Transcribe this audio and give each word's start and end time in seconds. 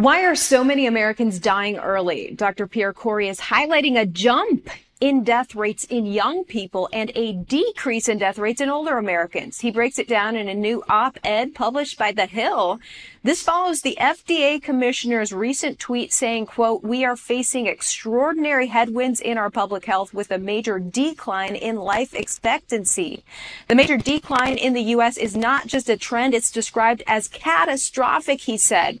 Why 0.00 0.24
are 0.24 0.34
so 0.34 0.64
many 0.64 0.86
Americans 0.86 1.38
dying 1.38 1.76
early? 1.76 2.32
Dr. 2.34 2.66
Pierre 2.66 2.94
Kory 2.94 3.28
is 3.28 3.38
highlighting 3.38 4.00
a 4.00 4.06
jump 4.06 4.70
in 4.98 5.24
death 5.24 5.54
rates 5.54 5.84
in 5.84 6.06
young 6.06 6.44
people 6.44 6.88
and 6.90 7.12
a 7.14 7.34
decrease 7.34 8.08
in 8.08 8.16
death 8.16 8.38
rates 8.38 8.62
in 8.62 8.70
older 8.70 8.96
Americans. 8.96 9.60
He 9.60 9.70
breaks 9.70 9.98
it 9.98 10.08
down 10.08 10.36
in 10.36 10.48
a 10.48 10.54
new 10.54 10.82
op-ed 10.88 11.54
published 11.54 11.98
by 11.98 12.12
The 12.12 12.24
Hill. 12.24 12.80
This 13.24 13.42
follows 13.42 13.82
the 13.82 13.98
FDA 14.00 14.62
commissioner's 14.62 15.34
recent 15.34 15.78
tweet 15.78 16.14
saying, 16.14 16.46
quote, 16.46 16.82
we 16.82 17.04
are 17.04 17.14
facing 17.14 17.66
extraordinary 17.66 18.68
headwinds 18.68 19.20
in 19.20 19.36
our 19.36 19.50
public 19.50 19.84
health 19.84 20.14
with 20.14 20.30
a 20.30 20.38
major 20.38 20.78
decline 20.78 21.54
in 21.54 21.76
life 21.76 22.14
expectancy. 22.14 23.22
The 23.68 23.74
major 23.74 23.98
decline 23.98 24.56
in 24.56 24.72
the 24.72 24.94
U.S. 24.94 25.18
is 25.18 25.36
not 25.36 25.66
just 25.66 25.90
a 25.90 25.98
trend. 25.98 26.32
It's 26.32 26.50
described 26.50 27.02
as 27.06 27.28
catastrophic, 27.28 28.40
he 28.40 28.56
said. 28.56 29.00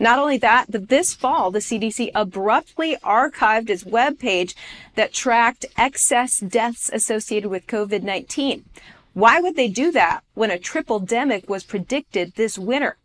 Not 0.00 0.18
only 0.18 0.38
that, 0.38 0.70
but 0.70 0.88
this 0.88 1.14
fall, 1.14 1.50
the 1.50 1.60
CDC 1.60 2.10
abruptly 2.14 2.96
archived 3.04 3.70
its 3.70 3.84
webpage 3.84 4.54
that 4.96 5.12
tracked 5.12 5.66
excess 5.76 6.40
deaths 6.40 6.90
associated 6.92 7.48
with 7.48 7.66
COVID-19. 7.66 8.64
Why 9.12 9.40
would 9.40 9.54
they 9.54 9.68
do 9.68 9.92
that 9.92 10.22
when 10.34 10.50
a 10.50 10.58
triple 10.58 11.00
demic 11.00 11.48
was 11.48 11.62
predicted 11.62 12.34
this 12.34 12.58
winter? 12.58 12.96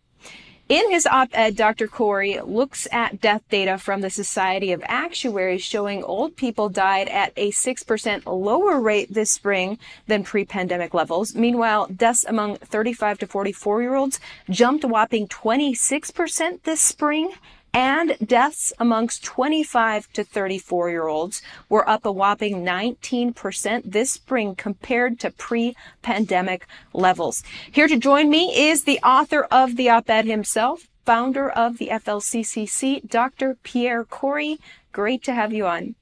In 0.69 0.91
his 0.91 1.07
op-ed, 1.07 1.55
Dr. 1.55 1.87
Kory 1.87 2.39
looks 2.41 2.87
at 2.91 3.19
death 3.19 3.41
data 3.49 3.79
from 3.79 4.01
the 4.01 4.11
Society 4.11 4.71
of 4.71 4.83
Actuaries 4.85 5.63
showing 5.63 6.03
old 6.03 6.35
people 6.35 6.69
died 6.69 7.07
at 7.07 7.33
a 7.35 7.49
6% 7.49 8.21
lower 8.27 8.79
rate 8.79 9.11
this 9.11 9.31
spring 9.31 9.79
than 10.05 10.23
pre-pandemic 10.23 10.93
levels. 10.93 11.33
Meanwhile, 11.33 11.87
deaths 11.87 12.23
among 12.23 12.57
35 12.57 13.17
to 13.17 13.25
44 13.25 13.81
year 13.81 13.95
olds 13.95 14.19
jumped 14.47 14.83
a 14.83 14.87
whopping 14.87 15.27
26% 15.27 16.61
this 16.61 16.81
spring 16.81 17.31
and 17.73 18.17
deaths 18.25 18.73
amongst 18.79 19.23
25 19.23 20.11
to 20.13 20.23
34 20.23 20.89
year 20.89 21.07
olds 21.07 21.41
were 21.67 21.87
up 21.87 22.05
a 22.05 22.11
whopping 22.11 22.63
19% 22.63 23.81
this 23.85 24.11
spring 24.11 24.55
compared 24.55 25.19
to 25.19 25.31
pre-pandemic 25.31 26.67
levels. 26.93 27.43
Here 27.71 27.87
to 27.87 27.97
join 27.97 28.29
me 28.29 28.69
is 28.69 28.83
the 28.83 28.99
author 28.99 29.43
of 29.51 29.75
the 29.75 29.89
op-ed 29.89 30.25
himself, 30.25 30.87
founder 31.05 31.49
of 31.49 31.77
the 31.77 31.89
FLCCC, 31.89 33.07
Dr. 33.07 33.57
Pierre 33.63 34.03
Kory. 34.03 34.59
Great 34.91 35.23
to 35.23 35.33
have 35.33 35.53
you 35.53 35.65
on. 35.65 35.95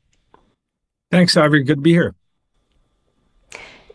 Thanks, 1.12 1.38
Ivory. 1.38 1.64
Good 1.64 1.78
to 1.78 1.82
be 1.82 1.92
here. 1.92 2.16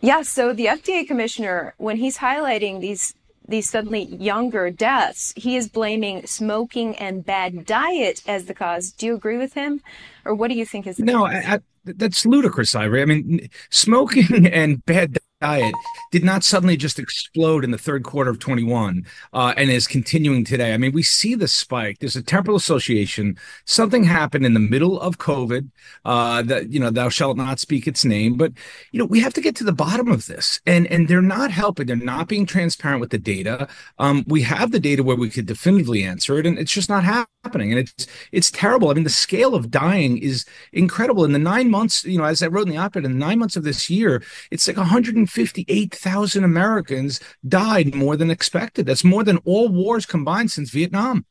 Yeah, 0.01 0.23
so 0.23 0.51
the 0.51 0.65
FDA 0.65 1.07
commissioner, 1.07 1.75
when 1.77 1.97
he's 1.97 2.17
highlighting 2.17 2.81
these 2.81 3.15
these 3.47 3.69
suddenly 3.69 4.03
younger 4.03 4.69
deaths, 4.69 5.33
he 5.35 5.55
is 5.55 5.67
blaming 5.67 6.25
smoking 6.25 6.95
and 6.97 7.25
bad 7.25 7.65
diet 7.65 8.21
as 8.25 8.45
the 8.45 8.53
cause. 8.53 8.91
Do 8.91 9.05
you 9.05 9.15
agree 9.15 9.37
with 9.37 9.53
him, 9.53 9.81
or 10.25 10.35
what 10.35 10.49
do 10.49 10.55
you 10.55 10.65
think 10.65 10.87
is? 10.87 10.99
no, 10.99 11.25
I, 11.25 11.35
I, 11.35 11.59
that's 11.85 12.25
ludicrous, 12.25 12.75
Ivory. 12.75 13.01
I 13.01 13.05
mean, 13.05 13.49
smoking 13.69 14.47
and 14.51 14.83
bad 14.85 15.17
diet 15.43 15.75
did 16.11 16.23
not 16.23 16.43
suddenly 16.43 16.77
just 16.77 16.97
explode 16.97 17.65
in 17.65 17.71
the 17.71 17.77
third 17.77 18.03
quarter 18.03 18.29
of 18.29 18.39
21 18.39 19.05
uh, 19.33 19.53
and 19.57 19.69
is 19.69 19.87
continuing 19.87 20.45
today. 20.45 20.73
I 20.73 20.77
mean, 20.77 20.93
we 20.93 21.03
see 21.03 21.35
the 21.35 21.49
spike. 21.49 21.99
There's 21.99 22.15
a 22.15 22.23
temporal 22.23 22.55
association. 22.55 23.37
Something 23.65 24.05
happened 24.05 24.45
in 24.45 24.53
the 24.53 24.61
middle 24.61 24.99
of 25.01 25.17
COVID 25.17 25.69
uh, 26.05 26.43
that, 26.43 26.71
you 26.71 26.79
know, 26.79 26.89
thou 26.89 27.09
shalt 27.09 27.35
not 27.35 27.59
speak 27.59 27.87
its 27.87 28.05
name. 28.05 28.37
But, 28.37 28.53
you 28.91 28.99
know, 28.99 29.05
we 29.05 29.19
have 29.19 29.33
to 29.33 29.41
get 29.41 29.55
to 29.57 29.65
the 29.65 29.73
bottom 29.73 30.09
of 30.09 30.27
this. 30.27 30.61
And, 30.65 30.87
and 30.87 31.09
they're 31.09 31.21
not 31.21 31.51
helping. 31.51 31.87
They're 31.87 31.97
not 31.97 32.29
being 32.29 32.45
transparent 32.45 33.01
with 33.01 33.09
the 33.09 33.17
data. 33.17 33.67
Um, 33.99 34.23
we 34.27 34.43
have 34.43 34.71
the 34.71 34.79
data 34.79 35.03
where 35.03 35.17
we 35.17 35.29
could 35.29 35.45
definitively 35.45 36.03
answer 36.03 36.39
it, 36.39 36.45
and 36.45 36.57
it's 36.57 36.71
just 36.71 36.89
not 36.89 37.03
happening. 37.03 37.32
And 37.45 37.73
it's, 37.73 38.07
it's 38.31 38.51
terrible. 38.51 38.89
I 38.89 38.93
mean, 38.93 39.03
the 39.03 39.09
scale 39.09 39.53
of 39.53 39.69
dying 39.69 40.17
is 40.17 40.45
incredible. 40.71 41.25
In 41.25 41.33
the 41.33 41.39
nine 41.39 41.69
months, 41.69 42.05
you 42.05 42.17
know, 42.17 42.23
as 42.23 42.41
I 42.41 42.47
wrote 42.47 42.67
in 42.67 42.73
the 42.73 42.77
op 42.77 42.95
ed, 42.95 43.05
in 43.05 43.11
the 43.11 43.17
nine 43.17 43.37
months 43.37 43.55
of 43.55 43.63
this 43.63 43.89
year, 43.89 44.23
it's 44.49 44.67
like 44.67 44.77
158,000 44.77 46.43
Americans 46.43 47.19
died 47.47 47.93
more 47.93 48.15
than 48.15 48.31
expected. 48.31 48.85
That's 48.85 49.03
more 49.03 49.23
than 49.23 49.37
all 49.39 49.67
wars 49.67 50.05
combined 50.05 50.51
since 50.51 50.71
Vietnam. 50.71 51.25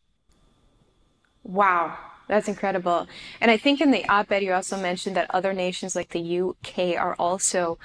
Wow. 1.45 1.97
That's 2.29 2.49
incredible. 2.49 3.09
And 3.41 3.51
I 3.51 3.57
think 3.57 3.81
in 3.81 3.91
the 3.91 4.09
op 4.09 4.31
ed, 4.31 4.43
you 4.43 4.53
also 4.53 4.81
mentioned 4.81 5.17
that 5.17 5.31
other 5.31 5.53
nations 5.53 5.97
like 5.97 6.11
the 6.11 6.41
UK 6.41 6.97
are 6.97 7.15
also 7.19 7.79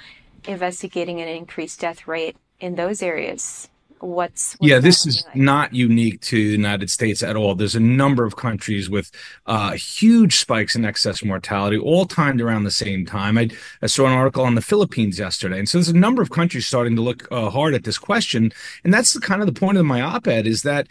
investigating 0.46 1.20
an 1.20 1.28
increased 1.28 1.80
death 1.80 2.06
rate 2.06 2.36
in 2.60 2.76
those 2.76 3.02
areas 3.02 3.68
what's, 4.00 4.54
what's 4.54 4.68
yeah 4.68 4.78
this 4.78 5.06
is 5.06 5.24
like? 5.26 5.36
not 5.36 5.74
unique 5.74 6.20
to 6.20 6.36
the 6.36 6.52
united 6.52 6.90
states 6.90 7.22
at 7.22 7.36
all 7.36 7.54
there's 7.54 7.74
a 7.74 7.80
number 7.80 8.24
of 8.24 8.36
countries 8.36 8.88
with 8.88 9.10
uh, 9.46 9.72
huge 9.72 10.36
spikes 10.36 10.74
in 10.74 10.84
excess 10.84 11.24
mortality 11.24 11.76
all 11.76 12.04
timed 12.06 12.40
around 12.40 12.64
the 12.64 12.70
same 12.70 13.04
time 13.04 13.38
I, 13.38 13.50
I, 13.82 13.86
saw 13.86 14.06
an 14.06 14.12
article 14.12 14.44
on 14.44 14.54
the 14.54 14.62
philippines 14.62 15.18
yesterday 15.18 15.58
and 15.58 15.68
so 15.68 15.78
there's 15.78 15.88
a 15.88 15.96
number 15.96 16.22
of 16.22 16.30
countries 16.30 16.66
starting 16.66 16.96
to 16.96 17.02
look 17.02 17.26
uh, 17.30 17.50
hard 17.50 17.74
at 17.74 17.84
this 17.84 17.98
question 17.98 18.52
and 18.84 18.92
that's 18.92 19.12
the 19.12 19.20
kind 19.20 19.40
of 19.40 19.46
the 19.46 19.58
point 19.58 19.78
of 19.78 19.86
my 19.86 20.00
op-ed 20.00 20.46
is 20.46 20.62
that 20.62 20.88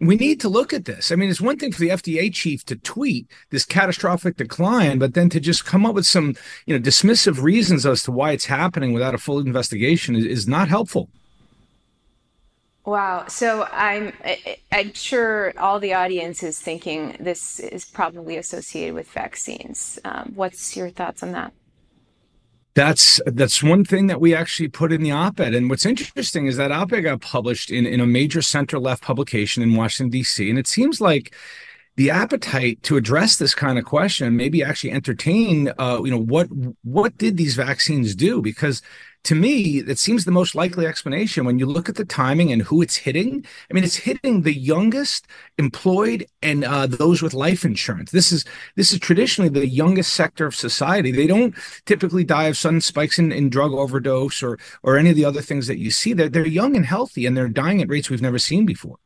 we 0.00 0.16
need 0.16 0.40
to 0.40 0.48
look 0.48 0.72
at 0.72 0.84
this. 0.84 1.12
I 1.12 1.16
mean, 1.16 1.30
it's 1.30 1.40
one 1.40 1.58
thing 1.58 1.72
for 1.72 1.80
the 1.80 1.88
FDA 1.88 2.32
chief 2.32 2.64
to 2.66 2.76
tweet 2.76 3.26
this 3.50 3.64
catastrophic 3.64 4.36
decline, 4.36 4.98
but 4.98 5.14
then 5.14 5.28
to 5.30 5.40
just 5.40 5.64
come 5.64 5.86
up 5.86 5.94
with 5.94 6.06
some, 6.06 6.34
you 6.66 6.76
know, 6.76 6.82
dismissive 6.82 7.42
reasons 7.42 7.86
as 7.86 8.02
to 8.02 8.12
why 8.12 8.32
it's 8.32 8.46
happening 8.46 8.92
without 8.92 9.14
a 9.14 9.18
full 9.18 9.38
investigation 9.38 10.16
is, 10.16 10.24
is 10.24 10.48
not 10.48 10.68
helpful. 10.68 11.08
Wow. 12.84 13.26
So 13.28 13.66
I'm 13.72 14.12
I'm 14.70 14.92
sure 14.92 15.54
all 15.58 15.80
the 15.80 15.94
audience 15.94 16.42
is 16.42 16.60
thinking 16.60 17.16
this 17.18 17.58
is 17.58 17.84
probably 17.84 18.36
associated 18.36 18.94
with 18.94 19.10
vaccines. 19.10 19.98
Um, 20.04 20.32
what's 20.34 20.76
your 20.76 20.90
thoughts 20.90 21.22
on 21.22 21.32
that? 21.32 21.52
That's 22.74 23.20
that's 23.26 23.62
one 23.62 23.84
thing 23.84 24.08
that 24.08 24.20
we 24.20 24.34
actually 24.34 24.68
put 24.68 24.92
in 24.92 25.02
the 25.02 25.12
op-ed. 25.12 25.54
And 25.54 25.70
what's 25.70 25.86
interesting 25.86 26.46
is 26.46 26.56
that 26.56 26.72
op-ed 26.72 27.02
got 27.02 27.20
published 27.20 27.70
in, 27.70 27.86
in 27.86 28.00
a 28.00 28.06
major 28.06 28.42
center 28.42 28.78
left 28.78 29.02
publication 29.02 29.62
in 29.62 29.76
Washington, 29.76 30.10
D.C. 30.10 30.50
And 30.50 30.58
it 30.58 30.66
seems 30.66 31.00
like 31.00 31.34
the 31.96 32.10
appetite 32.10 32.82
to 32.82 32.96
address 32.96 33.36
this 33.36 33.54
kind 33.54 33.78
of 33.78 33.84
question, 33.84 34.36
maybe 34.36 34.62
actually 34.62 34.90
entertain, 34.90 35.72
uh, 35.78 36.00
you 36.02 36.10
know, 36.10 36.20
what 36.20 36.48
what 36.82 37.16
did 37.18 37.36
these 37.36 37.54
vaccines 37.54 38.14
do? 38.14 38.42
Because 38.42 38.82
to 39.24 39.34
me, 39.34 39.80
that 39.80 39.98
seems 39.98 40.24
the 40.24 40.30
most 40.30 40.54
likely 40.54 40.86
explanation 40.86 41.46
when 41.46 41.58
you 41.58 41.64
look 41.64 41.88
at 41.88 41.94
the 41.94 42.04
timing 42.04 42.52
and 42.52 42.60
who 42.62 42.82
it's 42.82 42.96
hitting. 42.96 43.44
I 43.70 43.74
mean, 43.74 43.82
it's 43.82 43.96
hitting 43.96 44.42
the 44.42 44.52
youngest 44.52 45.26
employed 45.56 46.26
and 46.42 46.62
uh, 46.62 46.86
those 46.86 47.22
with 47.22 47.32
life 47.32 47.64
insurance. 47.64 48.10
This 48.10 48.32
is 48.32 48.44
this 48.76 48.92
is 48.92 48.98
traditionally 48.98 49.48
the 49.48 49.66
youngest 49.66 50.12
sector 50.12 50.46
of 50.46 50.54
society. 50.54 51.10
They 51.10 51.26
don't 51.26 51.54
typically 51.86 52.24
die 52.24 52.44
of 52.48 52.58
sudden 52.58 52.80
spikes 52.80 53.18
in, 53.18 53.32
in 53.32 53.48
drug 53.48 53.72
overdose 53.72 54.42
or 54.42 54.58
or 54.82 54.98
any 54.98 55.10
of 55.10 55.16
the 55.16 55.24
other 55.24 55.42
things 55.42 55.68
that 55.68 55.78
you 55.78 55.90
see. 55.90 56.12
They're 56.12 56.28
they're 56.28 56.46
young 56.46 56.76
and 56.76 56.84
healthy, 56.84 57.24
and 57.24 57.36
they're 57.36 57.48
dying 57.48 57.80
at 57.80 57.88
rates 57.88 58.10
we've 58.10 58.20
never 58.20 58.38
seen 58.38 58.66
before. 58.66 58.98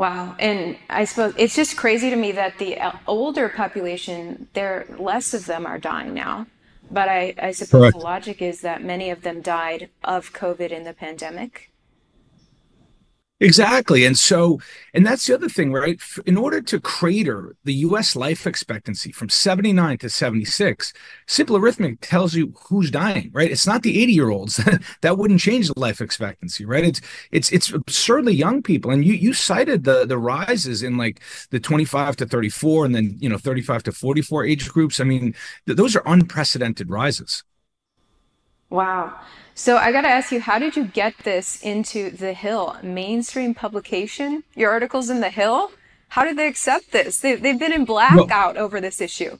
Wow. 0.00 0.34
And 0.38 0.78
I 0.88 1.04
suppose 1.04 1.34
it's 1.36 1.54
just 1.54 1.76
crazy 1.76 2.08
to 2.08 2.16
me 2.16 2.32
that 2.32 2.56
the 2.56 2.78
older 3.06 3.50
population, 3.50 4.48
there 4.54 4.86
less 4.98 5.34
of 5.34 5.44
them 5.44 5.66
are 5.66 5.78
dying 5.78 6.14
now. 6.14 6.46
But 6.90 7.10
I, 7.10 7.34
I 7.38 7.50
suppose 7.50 7.82
Correct. 7.82 7.98
the 7.98 8.02
logic 8.02 8.40
is 8.40 8.62
that 8.62 8.82
many 8.82 9.10
of 9.10 9.20
them 9.20 9.42
died 9.42 9.90
of 10.02 10.32
COVID 10.32 10.70
in 10.70 10.84
the 10.84 10.94
pandemic. 10.94 11.70
Exactly. 13.42 14.04
And 14.04 14.18
so, 14.18 14.60
and 14.92 15.06
that's 15.06 15.26
the 15.26 15.32
other 15.34 15.48
thing, 15.48 15.72
right? 15.72 15.98
In 16.26 16.36
order 16.36 16.60
to 16.60 16.78
crater 16.78 17.56
the 17.64 17.72
US 17.86 18.14
life 18.14 18.46
expectancy 18.46 19.12
from 19.12 19.30
79 19.30 19.96
to 19.98 20.10
76, 20.10 20.92
simple 21.26 21.56
arithmetic 21.56 22.00
tells 22.02 22.34
you 22.34 22.52
who's 22.68 22.90
dying, 22.90 23.30
right? 23.32 23.50
It's 23.50 23.66
not 23.66 23.82
the 23.82 24.02
80 24.02 24.12
year 24.12 24.28
olds 24.28 24.56
that 25.00 25.16
wouldn't 25.16 25.40
change 25.40 25.68
the 25.68 25.80
life 25.80 26.02
expectancy, 26.02 26.66
right? 26.66 26.84
It's, 26.84 27.00
it's, 27.32 27.50
it's 27.50 27.72
absurdly 27.72 28.34
young 28.34 28.62
people. 28.62 28.90
And 28.90 29.06
you, 29.06 29.14
you 29.14 29.32
cited 29.32 29.84
the, 29.84 30.04
the 30.04 30.18
rises 30.18 30.82
in 30.82 30.98
like 30.98 31.20
the 31.48 31.60
25 31.60 32.16
to 32.16 32.26
34 32.26 32.84
and 32.84 32.94
then, 32.94 33.16
you 33.20 33.28
know, 33.30 33.38
35 33.38 33.82
to 33.84 33.92
44 33.92 34.44
age 34.44 34.68
groups. 34.68 35.00
I 35.00 35.04
mean, 35.04 35.34
th- 35.66 35.78
those 35.78 35.96
are 35.96 36.02
unprecedented 36.04 36.90
rises. 36.90 37.42
Wow. 38.70 39.18
So 39.54 39.76
I 39.76 39.92
got 39.92 40.02
to 40.02 40.08
ask 40.08 40.32
you, 40.32 40.40
how 40.40 40.58
did 40.58 40.76
you 40.76 40.84
get 40.84 41.18
this 41.24 41.60
into 41.60 42.10
The 42.10 42.32
Hill, 42.32 42.76
mainstream 42.82 43.52
publication? 43.52 44.44
Your 44.54 44.70
articles 44.70 45.10
in 45.10 45.20
The 45.20 45.28
Hill? 45.28 45.72
How 46.08 46.24
did 46.24 46.38
they 46.38 46.46
accept 46.46 46.92
this? 46.92 47.18
They, 47.18 47.30
have 47.30 47.42
been 47.42 47.72
in 47.72 47.84
blackout 47.84 48.54
well, 48.54 48.64
over 48.64 48.80
this 48.80 49.00
issue. 49.00 49.38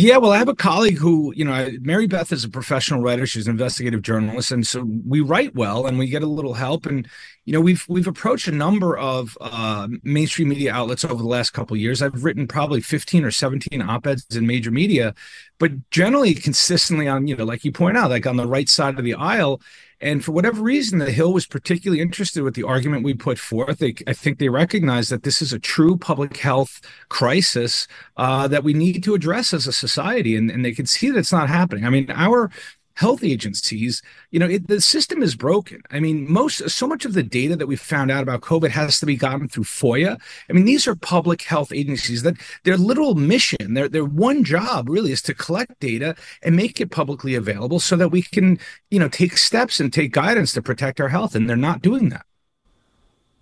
Yeah, 0.00 0.18
well, 0.18 0.30
I 0.30 0.38
have 0.38 0.48
a 0.48 0.54
colleague 0.54 0.98
who, 0.98 1.32
you 1.34 1.44
know, 1.44 1.70
Mary 1.80 2.06
Beth 2.06 2.30
is 2.30 2.44
a 2.44 2.48
professional 2.48 3.02
writer. 3.02 3.26
She's 3.26 3.48
an 3.48 3.50
investigative 3.50 4.00
journalist. 4.00 4.52
And 4.52 4.64
so 4.64 4.86
we 5.04 5.20
write 5.20 5.56
well 5.56 5.88
and 5.88 5.98
we 5.98 6.06
get 6.06 6.22
a 6.22 6.26
little 6.26 6.54
help. 6.54 6.86
And, 6.86 7.08
you 7.46 7.52
know, 7.52 7.60
we've 7.60 7.84
we've 7.88 8.06
approached 8.06 8.46
a 8.46 8.52
number 8.52 8.96
of 8.96 9.36
uh, 9.40 9.88
mainstream 10.04 10.50
media 10.50 10.72
outlets 10.72 11.04
over 11.04 11.20
the 11.20 11.28
last 11.28 11.50
couple 11.50 11.76
years. 11.76 12.00
I've 12.00 12.22
written 12.22 12.46
probably 12.46 12.80
15 12.80 13.24
or 13.24 13.32
17 13.32 13.82
op-eds 13.82 14.36
in 14.36 14.46
major 14.46 14.70
media, 14.70 15.16
but 15.58 15.90
generally 15.90 16.32
consistently 16.32 17.08
on, 17.08 17.26
you 17.26 17.34
know, 17.34 17.44
like 17.44 17.64
you 17.64 17.72
point 17.72 17.96
out, 17.96 18.10
like 18.10 18.24
on 18.24 18.36
the 18.36 18.46
right 18.46 18.68
side 18.68 19.00
of 19.00 19.04
the 19.04 19.14
aisle. 19.14 19.60
And 20.00 20.24
for 20.24 20.32
whatever 20.32 20.62
reason, 20.62 20.98
the 20.98 21.10
Hill 21.10 21.32
was 21.32 21.46
particularly 21.46 22.00
interested 22.00 22.44
with 22.44 22.54
the 22.54 22.62
argument 22.62 23.02
we 23.02 23.14
put 23.14 23.38
forth. 23.38 23.78
They, 23.78 23.94
I 24.06 24.12
think 24.12 24.38
they 24.38 24.48
recognize 24.48 25.08
that 25.08 25.24
this 25.24 25.42
is 25.42 25.52
a 25.52 25.58
true 25.58 25.96
public 25.96 26.36
health 26.36 26.80
crisis 27.08 27.88
uh, 28.16 28.46
that 28.48 28.62
we 28.62 28.74
need 28.74 29.02
to 29.04 29.14
address 29.14 29.52
as 29.52 29.66
a 29.66 29.72
society, 29.72 30.36
and, 30.36 30.50
and 30.50 30.64
they 30.64 30.72
can 30.72 30.86
see 30.86 31.10
that 31.10 31.18
it's 31.18 31.32
not 31.32 31.48
happening. 31.48 31.84
I 31.84 31.90
mean, 31.90 32.10
our 32.10 32.50
health 32.98 33.22
agencies, 33.22 34.02
you 34.32 34.40
know, 34.40 34.48
it, 34.48 34.66
the 34.66 34.80
system 34.80 35.22
is 35.22 35.36
broken. 35.36 35.80
I 35.92 36.00
mean, 36.00 36.30
most 36.30 36.68
so 36.68 36.84
much 36.84 37.04
of 37.04 37.14
the 37.14 37.22
data 37.22 37.54
that 37.54 37.68
we 37.68 37.76
found 37.76 38.10
out 38.10 38.24
about 38.24 38.40
COVID 38.40 38.70
has 38.70 38.98
to 38.98 39.06
be 39.06 39.14
gotten 39.14 39.48
through 39.48 39.64
FOIA. 39.64 40.20
I 40.50 40.52
mean, 40.52 40.64
these 40.64 40.88
are 40.88 40.96
public 40.96 41.42
health 41.42 41.72
agencies 41.72 42.24
that 42.24 42.34
their 42.64 42.76
little 42.76 43.14
mission, 43.14 43.74
their 43.74 43.88
their 43.88 44.04
one 44.04 44.42
job 44.42 44.88
really 44.88 45.12
is 45.12 45.22
to 45.22 45.34
collect 45.34 45.78
data 45.78 46.16
and 46.42 46.56
make 46.56 46.80
it 46.80 46.90
publicly 46.90 47.36
available 47.36 47.78
so 47.78 47.94
that 47.94 48.08
we 48.08 48.20
can, 48.20 48.58
you 48.90 48.98
know, 48.98 49.08
take 49.08 49.38
steps 49.38 49.78
and 49.78 49.92
take 49.92 50.12
guidance 50.12 50.52
to 50.54 50.60
protect 50.60 51.00
our 51.00 51.08
health, 51.08 51.36
and 51.36 51.48
they're 51.48 51.56
not 51.56 51.82
doing 51.82 52.08
that. 52.08 52.26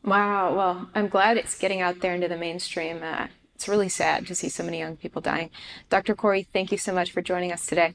Wow. 0.05 0.55
Well, 0.55 0.91
I'm 0.95 1.09
glad 1.09 1.39
it's 1.39 1.59
getting 1.59 1.81
out 1.81 2.01
there 2.01 2.15
into 2.15 2.29
the 2.29 2.37
mainstream. 2.37 3.03
Uh, 3.03 3.29
it's 3.55 3.69
really 3.69 3.89
sad 3.89 4.27
to 4.27 4.35
see 4.35 4.51
so 4.51 4.63
many 4.63 4.79
young 4.79 4.99
people 4.99 5.23
dying. 5.23 5.49
Dr. 5.89 6.15
Kory, 6.15 6.43
thank 6.43 6.71
you 6.73 6.79
so 6.79 6.93
much 6.93 7.11
for 7.11 7.23
joining 7.23 7.53
us 7.53 7.65
today. 7.65 7.95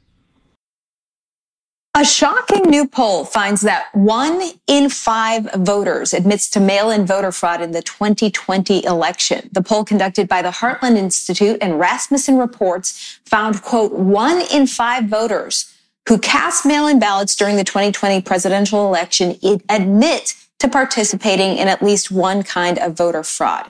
A 1.93 2.05
shocking 2.05 2.69
new 2.69 2.87
poll 2.87 3.25
finds 3.25 3.61
that 3.61 3.87
one 3.93 4.41
in 4.65 4.89
five 4.89 5.51
voters 5.55 6.13
admits 6.13 6.49
to 6.51 6.61
mail-in 6.61 7.05
voter 7.05 7.33
fraud 7.33 7.61
in 7.61 7.71
the 7.71 7.81
2020 7.81 8.85
election. 8.85 9.49
The 9.51 9.61
poll 9.61 9.83
conducted 9.83 10.29
by 10.29 10.41
the 10.41 10.51
Heartland 10.51 10.95
Institute 10.95 11.57
and 11.61 11.77
Rasmussen 11.77 12.37
Reports 12.37 13.19
found, 13.25 13.61
quote, 13.61 13.91
one 13.91 14.41
in 14.53 14.67
five 14.67 15.05
voters 15.05 15.77
who 16.07 16.17
cast 16.17 16.65
mail-in 16.65 16.97
ballots 16.97 17.35
during 17.35 17.57
the 17.57 17.63
2020 17.65 18.21
presidential 18.21 18.87
election 18.87 19.37
admit 19.67 20.33
to 20.59 20.69
participating 20.69 21.57
in 21.57 21.67
at 21.67 21.83
least 21.83 22.09
one 22.09 22.41
kind 22.41 22.79
of 22.79 22.95
voter 22.95 23.21
fraud. 23.21 23.69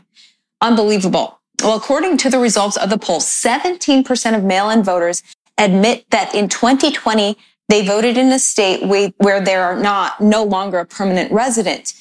Unbelievable. 0.62 1.40
Well, 1.64 1.76
according 1.76 2.18
to 2.18 2.30
the 2.30 2.38
results 2.38 2.78
of 2.78 2.92
the 2.92 3.00
poll, 3.00 3.20
17% 3.20 4.38
of 4.38 4.44
mail-in 4.44 4.84
voters 4.84 5.24
admit 5.58 6.06
that 6.12 6.34
in 6.36 6.50
2020 6.50 7.36
they 7.72 7.86
voted 7.86 8.18
in 8.18 8.34
a 8.34 8.38
state 8.38 8.86
where 8.86 9.40
they 9.40 9.56
are 9.56 9.78
not 9.78 10.20
no 10.20 10.44
longer 10.44 10.80
a 10.80 10.86
permanent 10.86 11.32
resident. 11.32 11.94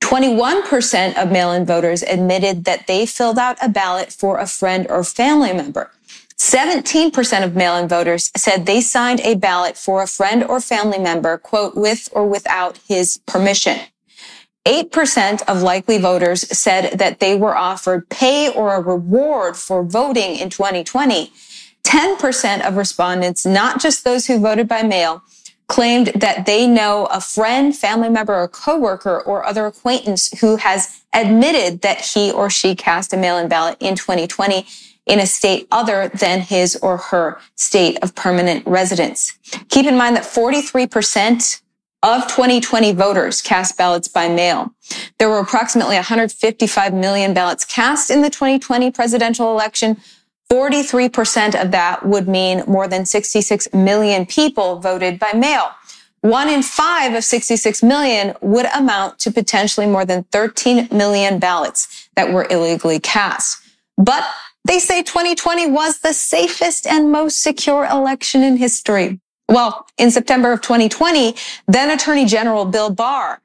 21% 0.00 1.20
of 1.20 1.32
mail-in 1.32 1.66
voters 1.66 2.04
admitted 2.04 2.64
that 2.66 2.86
they 2.86 3.04
filled 3.04 3.36
out 3.36 3.58
a 3.60 3.68
ballot 3.68 4.12
for 4.12 4.38
a 4.38 4.46
friend 4.46 4.86
or 4.88 5.02
family 5.02 5.52
member. 5.52 5.90
17% 6.36 7.44
of 7.44 7.56
mail-in 7.56 7.88
voters 7.88 8.30
said 8.36 8.64
they 8.64 8.80
signed 8.80 9.20
a 9.22 9.34
ballot 9.34 9.76
for 9.76 10.02
a 10.04 10.06
friend 10.06 10.44
or 10.44 10.60
family 10.60 11.00
member, 11.00 11.36
quote, 11.36 11.74
with 11.74 12.08
or 12.12 12.24
without 12.24 12.78
his 12.86 13.18
permission. 13.26 13.76
8% 14.64 15.42
of 15.48 15.62
likely 15.62 15.98
voters 15.98 16.42
said 16.56 16.96
that 16.96 17.18
they 17.18 17.34
were 17.34 17.56
offered 17.56 18.08
pay 18.08 18.52
or 18.52 18.76
a 18.76 18.80
reward 18.80 19.56
for 19.56 19.82
voting 19.82 20.36
in 20.36 20.48
2020. 20.48 21.32
10% 21.84 22.66
of 22.66 22.76
respondents, 22.76 23.46
not 23.46 23.80
just 23.80 24.04
those 24.04 24.26
who 24.26 24.38
voted 24.38 24.68
by 24.68 24.82
mail, 24.82 25.22
claimed 25.68 26.08
that 26.14 26.46
they 26.46 26.66
know 26.66 27.06
a 27.06 27.20
friend, 27.20 27.76
family 27.76 28.08
member, 28.08 28.34
or 28.34 28.48
coworker 28.48 29.20
or 29.20 29.44
other 29.44 29.66
acquaintance 29.66 30.38
who 30.40 30.56
has 30.56 31.02
admitted 31.12 31.82
that 31.82 32.00
he 32.00 32.32
or 32.32 32.50
she 32.50 32.74
cast 32.74 33.12
a 33.12 33.16
mail-in 33.16 33.48
ballot 33.48 33.76
in 33.80 33.94
2020 33.94 34.66
in 35.06 35.18
a 35.18 35.26
state 35.26 35.66
other 35.70 36.08
than 36.08 36.40
his 36.40 36.76
or 36.76 36.96
her 36.96 37.38
state 37.56 37.98
of 38.02 38.14
permanent 38.14 38.66
residence. 38.66 39.38
Keep 39.68 39.86
in 39.86 39.96
mind 39.96 40.16
that 40.16 40.24
43% 40.24 41.62
of 42.02 42.22
2020 42.28 42.92
voters 42.92 43.42
cast 43.42 43.76
ballots 43.76 44.06
by 44.06 44.28
mail. 44.28 44.72
There 45.18 45.28
were 45.28 45.40
approximately 45.40 45.96
155 45.96 46.94
million 46.94 47.34
ballots 47.34 47.64
cast 47.64 48.10
in 48.10 48.22
the 48.22 48.30
2020 48.30 48.90
presidential 48.92 49.50
election, 49.50 49.96
43% 50.50 51.60
of 51.60 51.70
that 51.72 52.06
would 52.06 52.26
mean 52.26 52.62
more 52.66 52.88
than 52.88 53.04
66 53.04 53.72
million 53.74 54.24
people 54.26 54.78
voted 54.78 55.18
by 55.18 55.32
mail. 55.32 55.70
One 56.20 56.48
in 56.48 56.62
five 56.62 57.14
of 57.14 57.22
66 57.22 57.82
million 57.82 58.34
would 58.40 58.66
amount 58.66 59.18
to 59.20 59.30
potentially 59.30 59.86
more 59.86 60.04
than 60.04 60.24
13 60.24 60.88
million 60.90 61.38
ballots 61.38 62.08
that 62.16 62.32
were 62.32 62.46
illegally 62.50 62.98
cast. 62.98 63.62
But 63.96 64.26
they 64.64 64.78
say 64.78 65.02
2020 65.02 65.70
was 65.70 66.00
the 66.00 66.12
safest 66.12 66.86
and 66.86 67.12
most 67.12 67.42
secure 67.42 67.86
election 67.86 68.42
in 68.42 68.56
history. 68.56 69.20
Well, 69.48 69.86
in 69.96 70.10
September 70.10 70.52
of 70.52 70.60
2020, 70.60 71.34
then 71.68 71.90
Attorney 71.90 72.24
General 72.24 72.64
Bill 72.64 72.90
Barr 72.90 73.40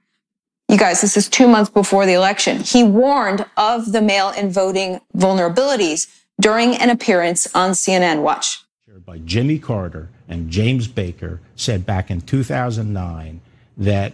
you 0.70 0.80
guys, 0.80 1.02
this 1.02 1.18
is 1.18 1.30
two 1.30 1.48
months 1.48 1.70
before 1.70 2.08
the 2.08 2.14
election. 2.14 2.60
He 2.60 2.84
warned 2.84 3.46
of 3.58 3.92
the 3.92 4.02
mail 4.02 4.30
in 4.30 4.50
voting 4.50 5.02
vulnerabilities 5.16 6.08
during 6.40 6.76
an 6.76 6.90
appearance 6.90 7.54
on 7.56 7.72
CNN. 7.72 8.22
Watch. 8.22 8.64
By 9.06 9.18
Jimmy 9.20 9.60
Carter 9.60 10.10
and 10.30 10.50
James 10.50 10.88
Baker 10.88 11.42
said 11.56 11.86
back 11.86 12.10
in 12.10 12.22
2009 12.22 13.42
that 13.78 14.14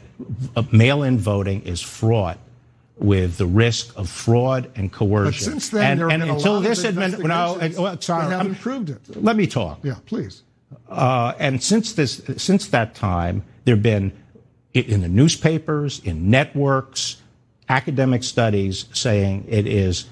mail 0.72 1.04
in 1.04 1.18
voting 1.18 1.62
is 1.62 1.82
fraught 1.82 2.40
with 2.98 3.38
the 3.38 3.46
risk 3.46 3.98
of 3.98 4.10
fraud 4.10 4.72
and 4.76 4.92
coercion. 4.92 5.32
But 5.32 5.62
since 5.62 5.70
then, 5.70 6.02
and, 6.02 6.24
and 6.24 6.32
until 6.32 6.60
this 6.60 6.86
administration, 6.86 7.28
no, 7.28 7.58
well, 7.78 8.02
sorry, 8.02 8.30
haven't 8.30 8.56
proved 8.56 8.90
it. 8.90 9.24
Let 9.24 9.36
me 9.36 9.48
talk. 9.48 9.80
Yeah, 9.84 9.96
please. 10.06 10.44
Uh, 10.90 11.34
and 11.40 11.64
since 11.64 11.94
this, 11.94 12.22
since 12.38 12.68
that 12.68 12.96
time, 12.96 13.44
there 13.66 13.76
have 13.76 13.84
been 13.84 14.12
in 14.74 15.02
the 15.02 15.08
newspapers, 15.08 16.00
in 16.04 16.30
networks, 16.30 17.22
academic 17.70 18.24
studies 18.24 18.86
saying 18.94 19.46
it 19.48 19.68
is 19.68 20.06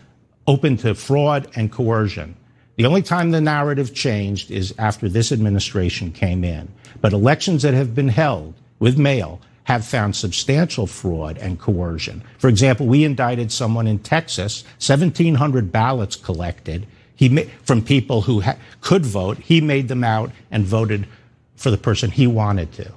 open 0.47 0.77
to 0.77 0.95
fraud 0.95 1.47
and 1.55 1.71
coercion. 1.71 2.35
The 2.77 2.85
only 2.85 3.01
time 3.01 3.31
the 3.31 3.41
narrative 3.41 3.93
changed 3.93 4.51
is 4.51 4.73
after 4.77 5.09
this 5.09 5.31
administration 5.31 6.11
came 6.11 6.43
in. 6.43 6.69
But 7.01 7.13
elections 7.13 7.63
that 7.63 7.73
have 7.73 7.93
been 7.93 8.09
held 8.09 8.53
with 8.79 8.97
mail 8.97 9.41
have 9.63 9.85
found 9.85 10.15
substantial 10.15 10.87
fraud 10.87 11.37
and 11.39 11.59
coercion. 11.59 12.23
For 12.37 12.47
example, 12.47 12.85
we 12.85 13.03
indicted 13.03 13.51
someone 13.51 13.87
in 13.87 13.99
Texas, 13.99 14.63
1,700 14.79 15.71
ballots 15.71 16.15
collected 16.15 16.87
he 17.17 17.49
from 17.63 17.81
people 17.81 18.21
who 18.21 18.41
ha- 18.41 18.57
could 18.79 19.05
vote. 19.05 19.39
He 19.39 19.59
made 19.59 19.87
them 19.87 20.03
out 20.03 20.31
and 20.51 20.63
voted 20.63 21.07
for 21.55 21.71
the 21.71 21.77
person 21.77 22.11
he 22.11 22.27
wanted 22.27 22.71
to. 22.73 22.93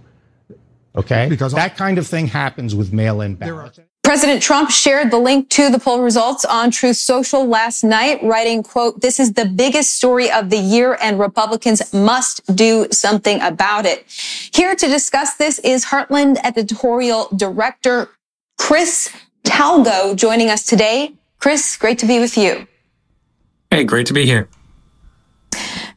Okay? 0.95 1.29
Because 1.29 1.55
that 1.55 1.77
kind 1.77 1.97
of 1.97 2.07
thing 2.07 2.27
happens 2.27 2.75
with 2.75 2.93
mail 2.93 3.23
in 3.23 3.35
ballots. 3.35 3.81
President 4.11 4.43
Trump 4.43 4.73
shared 4.73 5.13
the 5.13 5.19
link 5.19 5.49
to 5.51 5.71
the 5.71 5.79
poll 5.79 6.03
results 6.03 6.45
on 6.45 6.73
Truth 6.73 6.97
Social 6.97 7.47
last 7.47 7.85
night, 7.85 8.21
writing, 8.25 8.61
quote, 8.65 9.01
this 9.01 9.21
is 9.21 9.35
the 9.35 9.45
biggest 9.45 9.95
story 9.95 10.29
of 10.29 10.51
the 10.51 10.57
year 10.57 10.99
and 11.01 11.17
Republicans 11.17 11.95
must 11.95 12.45
do 12.57 12.89
something 12.91 13.41
about 13.41 13.87
it. 13.87 14.05
Here 14.53 14.75
to 14.75 14.89
discuss 14.89 15.35
this 15.37 15.61
is 15.61 15.85
Heartland 15.85 16.39
editorial 16.43 17.29
director 17.37 18.09
Chris 18.59 19.11
Talgo 19.45 20.17
joining 20.17 20.51
us 20.51 20.67
today. 20.67 21.13
Chris, 21.39 21.77
great 21.77 22.01
to 22.01 22.07
be 22.07 22.19
with 22.19 22.37
you. 22.37 22.67
Hey, 23.71 23.85
great 23.85 24.09
to 24.09 24.13
be 24.13 24.27
here. 24.27 24.49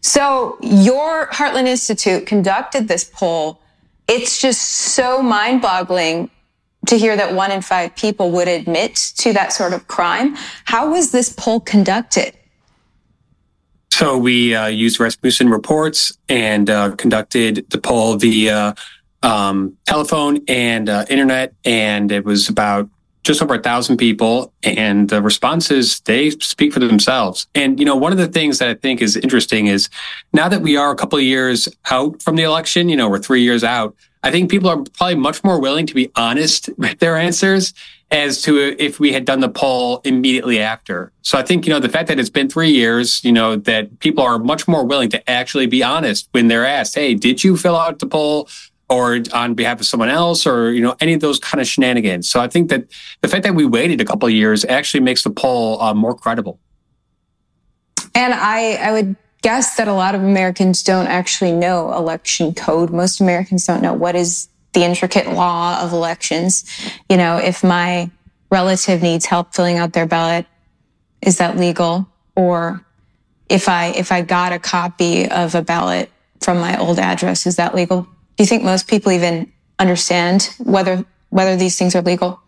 So 0.01 0.60
your 0.62 1.29
Heartland 1.29 1.65
Institute 1.65 2.27
conducted 2.27 2.88
this 2.88 3.05
poll. 3.12 3.60
It's 4.08 4.39
just 4.39 4.62
so 4.62 5.24
mind 5.24 5.63
boggling 5.63 6.29
to 6.87 6.97
hear 6.97 7.15
that 7.15 7.33
one 7.33 7.51
in 7.51 7.61
five 7.61 7.95
people 7.95 8.31
would 8.31 8.47
admit 8.47 8.95
to 9.17 9.33
that 9.33 9.53
sort 9.53 9.73
of 9.73 9.87
crime. 9.87 10.35
How 10.65 10.91
was 10.91 11.11
this 11.11 11.33
poll 11.33 11.59
conducted? 11.59 12.35
So 13.91 14.17
we 14.17 14.55
uh, 14.55 14.67
used 14.67 14.99
Rasmussen 14.99 15.49
reports 15.49 16.17
and 16.27 16.69
uh, 16.69 16.95
conducted 16.95 17.65
the 17.69 17.77
poll 17.77 18.15
via 18.15 18.73
um, 19.21 19.77
telephone 19.85 20.41
and 20.47 20.89
uh, 20.89 21.05
internet, 21.09 21.53
and 21.63 22.11
it 22.11 22.25
was 22.25 22.49
about 22.49 22.89
just 23.23 23.41
over 23.41 23.53
a 23.53 23.61
thousand 23.61 23.97
people, 23.97 24.51
and 24.63 25.09
the 25.09 25.21
responses 25.21 26.01
they 26.01 26.31
speak 26.31 26.73
for 26.73 26.79
themselves. 26.79 27.47
And 27.55 27.79
you 27.79 27.85
know, 27.85 27.95
one 27.95 28.11
of 28.11 28.17
the 28.17 28.27
things 28.27 28.59
that 28.59 28.67
I 28.67 28.73
think 28.73 29.01
is 29.01 29.15
interesting 29.15 29.67
is 29.67 29.89
now 30.33 30.49
that 30.49 30.61
we 30.61 30.75
are 30.75 30.91
a 30.91 30.95
couple 30.95 31.17
of 31.17 31.23
years 31.23 31.69
out 31.91 32.21
from 32.21 32.35
the 32.35 32.43
election, 32.43 32.89
you 32.89 32.97
know, 32.97 33.07
we're 33.07 33.19
three 33.19 33.43
years 33.43 33.63
out. 33.63 33.95
I 34.24 34.32
think 34.32 34.50
people 34.50 34.70
are 34.70 34.82
probably 34.98 35.15
much 35.15 35.44
more 35.44 35.60
willing 35.60 35.86
to 35.88 35.94
be 35.94 36.10
honest 36.15 36.70
with 36.77 37.00
their 37.00 37.18
answers 37.18 37.74
as 38.12 38.42
to 38.44 38.75
if 38.82 39.00
we 39.00 39.12
had 39.12 39.25
done 39.25 39.39
the 39.39 39.50
poll 39.50 40.00
immediately 40.03 40.60
after. 40.60 41.12
So 41.24 41.38
I 41.38 41.42
think, 41.42 41.65
you 41.65 41.74
know, 41.74 41.80
the 41.80 41.89
fact 41.89 42.08
that 42.10 42.20
it's 42.20 42.30
been 42.30 42.48
three 42.48 42.70
years, 42.70 43.24
you 43.24 43.32
know, 43.32 43.56
that 43.56 44.00
people 44.00 44.24
are 44.24 44.38
much 44.38 44.68
more 44.68 44.86
willing 44.86 45.10
to 45.10 45.30
actually 45.30 45.65
be 45.65 45.84
honest 45.84 46.30
when 46.32 46.48
they're 46.48 46.65
asked, 46.65 46.94
Hey, 46.94 47.15
did 47.15 47.44
you 47.44 47.58
fill 47.58 47.75
out 47.75 48.00
the 48.00 48.08
poll? 48.08 48.48
or 48.89 49.20
on 49.34 49.53
behalf 49.53 49.80
of 49.80 49.86
someone 49.86 50.10
else 50.10 50.46
or 50.46 50.72
you 50.72 50.82
know 50.82 50.94
any 51.00 51.13
of 51.13 51.22
those 51.22 51.39
kind 51.39 51.62
of 51.62 51.65
shenanigans. 51.68 52.30
So 52.30 52.42
I 52.42 52.48
think 52.48 52.70
that 52.70 52.86
the 53.22 53.27
fact 53.27 53.44
that 53.44 53.56
we 53.56 53.65
waited 53.65 54.01
a 54.01 54.06
couple 54.06 54.30
years 54.30 54.65
actually 54.65 55.00
makes 55.00 55.24
the 55.24 55.30
poll 55.32 55.82
uh, 55.82 55.94
more 55.94 56.13
credible. 56.13 56.60
And 58.13 58.34
I, 58.34 58.74
I 58.74 58.92
would 58.92 59.15
guess 59.43 59.75
that 59.75 59.88
a 59.88 59.93
lot 59.93 60.15
of 60.15 60.23
Americans 60.23 60.81
don't 60.81 61.07
actually 61.07 61.51
know 61.51 61.93
election 61.93 62.53
code. 62.55 62.89
Most 62.89 63.21
Americans 63.21 63.67
don't 63.67 63.81
know 63.81 63.93
what 63.93 64.15
is 64.15 64.47
the 64.71 64.83
intricate 64.83 65.27
law 65.27 65.79
of 65.81 65.93
elections. 65.93 66.65
You 67.09 67.17
know, 67.17 67.38
if 67.38 67.63
my 67.63 68.09
relative 68.50 69.03
needs 69.03 69.25
help 69.25 69.53
filling 69.53 69.77
out 69.77 69.93
their 69.93 70.07
ballot, 70.07 70.47
is 71.21 71.38
that 71.38 71.57
legal? 71.57 72.07
Or 72.35 72.83
if 73.50 73.69
I 73.69 73.88
if 73.88 74.12
I 74.12 74.21
got 74.21 74.53
a 74.53 74.59
copy 74.59 75.29
of 75.29 75.53
a 75.53 75.62
ballot 75.62 76.09
from 76.41 76.59
my 76.59 76.77
old 76.77 76.97
address, 76.97 77.45
is 77.45 77.57
that 77.57 77.75
legal? 77.75 78.03
Do 78.03 78.43
you 78.43 78.47
think 78.47 78.63
most 78.63 78.88
people 78.88 79.12
even 79.12 79.51
understand 79.77 80.50
whether 80.57 81.05
whether 81.29 81.55
these 81.55 81.77
things 81.77 81.95
are 81.95 82.01
legal? 82.01 82.39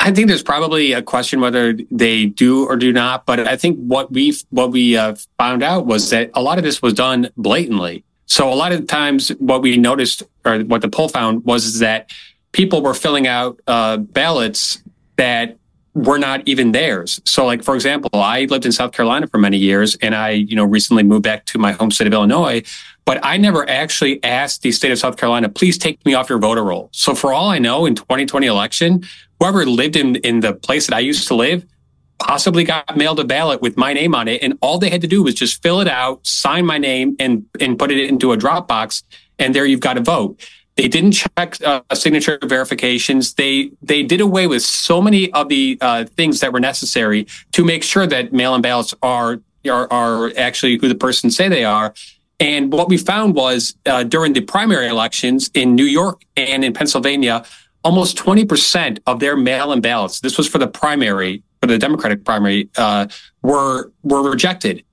I 0.00 0.12
think 0.12 0.28
there's 0.28 0.42
probably 0.42 0.92
a 0.92 1.02
question 1.02 1.40
whether 1.40 1.72
they 1.90 2.26
do 2.26 2.64
or 2.66 2.76
do 2.76 2.92
not, 2.92 3.26
but 3.26 3.40
I 3.40 3.56
think 3.56 3.78
what 3.78 4.12
we 4.12 4.36
what 4.50 4.70
we 4.70 4.96
uh, 4.96 5.16
found 5.38 5.62
out 5.62 5.86
was 5.86 6.10
that 6.10 6.30
a 6.34 6.42
lot 6.42 6.58
of 6.58 6.64
this 6.64 6.80
was 6.80 6.94
done 6.94 7.30
blatantly. 7.36 8.04
So 8.26 8.52
a 8.52 8.54
lot 8.54 8.72
of 8.72 8.86
times, 8.86 9.30
what 9.38 9.62
we 9.62 9.76
noticed 9.76 10.22
or 10.44 10.60
what 10.60 10.82
the 10.82 10.88
poll 10.88 11.08
found 11.08 11.44
was 11.44 11.80
that 11.80 12.10
people 12.52 12.82
were 12.82 12.94
filling 12.94 13.26
out 13.26 13.60
uh, 13.66 13.96
ballots 13.96 14.82
that 15.16 15.58
were 15.94 16.18
not 16.18 16.46
even 16.46 16.72
theirs. 16.72 17.20
So, 17.24 17.44
like 17.44 17.64
for 17.64 17.74
example, 17.74 18.10
I 18.14 18.44
lived 18.44 18.66
in 18.66 18.72
South 18.72 18.92
Carolina 18.92 19.26
for 19.26 19.38
many 19.38 19.56
years, 19.56 19.96
and 19.96 20.14
I, 20.14 20.30
you 20.30 20.54
know, 20.54 20.64
recently 20.64 21.02
moved 21.02 21.24
back 21.24 21.44
to 21.46 21.58
my 21.58 21.72
home 21.72 21.90
state 21.90 22.06
of 22.06 22.12
Illinois. 22.12 22.62
But 23.04 23.18
I 23.24 23.38
never 23.38 23.68
actually 23.68 24.22
asked 24.22 24.62
the 24.62 24.70
state 24.70 24.92
of 24.92 24.98
South 24.98 25.16
Carolina, 25.16 25.48
please 25.48 25.78
take 25.78 26.04
me 26.04 26.12
off 26.14 26.28
your 26.28 26.38
voter 26.38 26.62
roll. 26.62 26.90
So, 26.92 27.14
for 27.14 27.32
all 27.32 27.48
I 27.48 27.58
know, 27.58 27.86
in 27.86 27.94
2020 27.94 28.46
election, 28.46 29.04
whoever 29.38 29.64
lived 29.66 29.96
in 29.96 30.16
in 30.16 30.40
the 30.40 30.54
place 30.54 30.86
that 30.86 30.96
I 30.96 31.00
used 31.00 31.28
to 31.28 31.34
live 31.34 31.64
possibly 32.18 32.64
got 32.64 32.96
mailed 32.96 33.20
a 33.20 33.24
ballot 33.24 33.62
with 33.62 33.76
my 33.76 33.92
name 33.92 34.14
on 34.14 34.26
it, 34.28 34.42
and 34.42 34.58
all 34.60 34.78
they 34.78 34.90
had 34.90 35.00
to 35.02 35.06
do 35.06 35.22
was 35.22 35.34
just 35.34 35.62
fill 35.62 35.80
it 35.80 35.88
out, 35.88 36.26
sign 36.26 36.66
my 36.66 36.78
name, 36.78 37.16
and 37.18 37.46
and 37.60 37.78
put 37.78 37.90
it 37.90 38.08
into 38.08 38.32
a 38.32 38.36
drop 38.36 38.66
box, 38.68 39.02
and 39.38 39.54
there 39.54 39.64
you've 39.64 39.80
got 39.80 39.96
a 39.96 40.00
vote. 40.00 40.40
They 40.76 40.86
didn't 40.86 41.12
check 41.12 41.60
uh, 41.64 41.82
signature 41.94 42.38
verifications. 42.42 43.34
They 43.34 43.72
they 43.82 44.02
did 44.02 44.20
away 44.20 44.46
with 44.46 44.62
so 44.62 45.00
many 45.00 45.32
of 45.32 45.48
the 45.48 45.78
uh, 45.80 46.04
things 46.04 46.40
that 46.40 46.52
were 46.52 46.60
necessary 46.60 47.26
to 47.52 47.64
make 47.64 47.82
sure 47.82 48.06
that 48.06 48.32
mail-in 48.32 48.62
ballots 48.62 48.94
are 49.02 49.40
are, 49.68 49.92
are 49.92 50.32
actually 50.36 50.78
who 50.78 50.88
the 50.88 50.94
person 50.94 51.30
say 51.30 51.48
they 51.48 51.64
are. 51.64 51.94
And 52.40 52.72
what 52.72 52.88
we 52.88 52.96
found 52.96 53.34
was 53.34 53.74
uh, 53.84 54.04
during 54.04 54.32
the 54.32 54.40
primary 54.40 54.86
elections 54.86 55.50
in 55.54 55.74
New 55.74 55.84
York 55.84 56.22
and 56.36 56.64
in 56.64 56.72
Pennsylvania, 56.72 57.44
almost 57.88 58.18
20% 58.18 58.98
of 59.06 59.18
their 59.18 59.34
mail-in 59.34 59.80
ballots, 59.80 60.20
this 60.20 60.36
was 60.36 60.46
for 60.46 60.58
the 60.58 60.66
primary, 60.66 61.42
for 61.62 61.68
the 61.68 61.78
Democratic 61.78 62.22
primary, 62.22 62.68
uh, 62.76 63.06
were 63.40 63.90
were 64.02 64.30
rejected. 64.30 64.84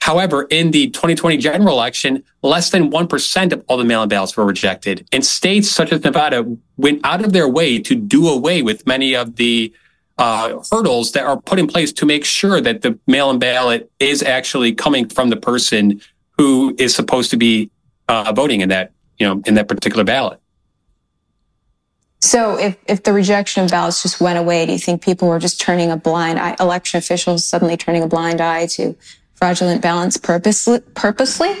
However, 0.00 0.48
in 0.50 0.72
the 0.72 0.90
2020 0.90 1.36
general 1.36 1.72
election, 1.76 2.24
less 2.42 2.70
than 2.70 2.90
1% 2.90 3.52
of 3.52 3.64
all 3.68 3.76
the 3.76 3.84
mail 3.84 4.02
in 4.02 4.08
ballots 4.08 4.36
were 4.36 4.44
rejected. 4.44 5.06
And 5.12 5.24
states 5.24 5.68
such 5.70 5.92
as 5.92 6.02
Nevada 6.02 6.44
went 6.76 7.00
out 7.04 7.24
of 7.24 7.32
their 7.32 7.48
way 7.48 7.78
to 7.78 7.94
do 7.94 8.28
away 8.28 8.62
with 8.62 8.84
many 8.88 9.14
of 9.14 9.36
the 9.36 9.72
uh, 10.18 10.58
hurdles 10.72 11.12
that 11.12 11.24
are 11.24 11.40
put 11.40 11.60
in 11.60 11.68
place 11.68 11.92
to 11.92 12.04
make 12.04 12.24
sure 12.24 12.60
that 12.60 12.82
the 12.82 12.98
mail 13.06 13.30
in 13.30 13.38
ballot 13.38 13.88
is 14.00 14.20
actually 14.20 14.74
coming 14.74 15.08
from 15.08 15.30
the 15.30 15.36
person 15.36 16.00
who 16.36 16.74
is 16.76 16.92
supposed 16.92 17.30
to 17.30 17.36
be 17.36 17.70
uh, 18.08 18.32
voting 18.34 18.62
in 18.62 18.68
that, 18.70 18.90
you 19.20 19.26
know, 19.28 19.40
in 19.46 19.54
that 19.54 19.68
particular 19.68 20.02
ballot. 20.02 20.40
So 22.22 22.56
if, 22.56 22.76
if 22.86 23.02
the 23.02 23.12
rejection 23.12 23.64
of 23.64 23.70
ballots 23.70 24.02
just 24.02 24.20
went 24.20 24.38
away, 24.38 24.64
do 24.64 24.72
you 24.72 24.78
think 24.78 25.02
people 25.02 25.28
were 25.28 25.40
just 25.40 25.60
turning 25.60 25.90
a 25.90 25.96
blind 25.96 26.38
eye, 26.38 26.54
election 26.60 26.98
officials 26.98 27.44
suddenly 27.44 27.76
turning 27.76 28.04
a 28.04 28.06
blind 28.06 28.40
eye 28.40 28.66
to 28.68 28.96
fraudulent 29.34 29.82
ballots 29.82 30.16
purposely? 30.16 30.78
purposely? 30.94 31.52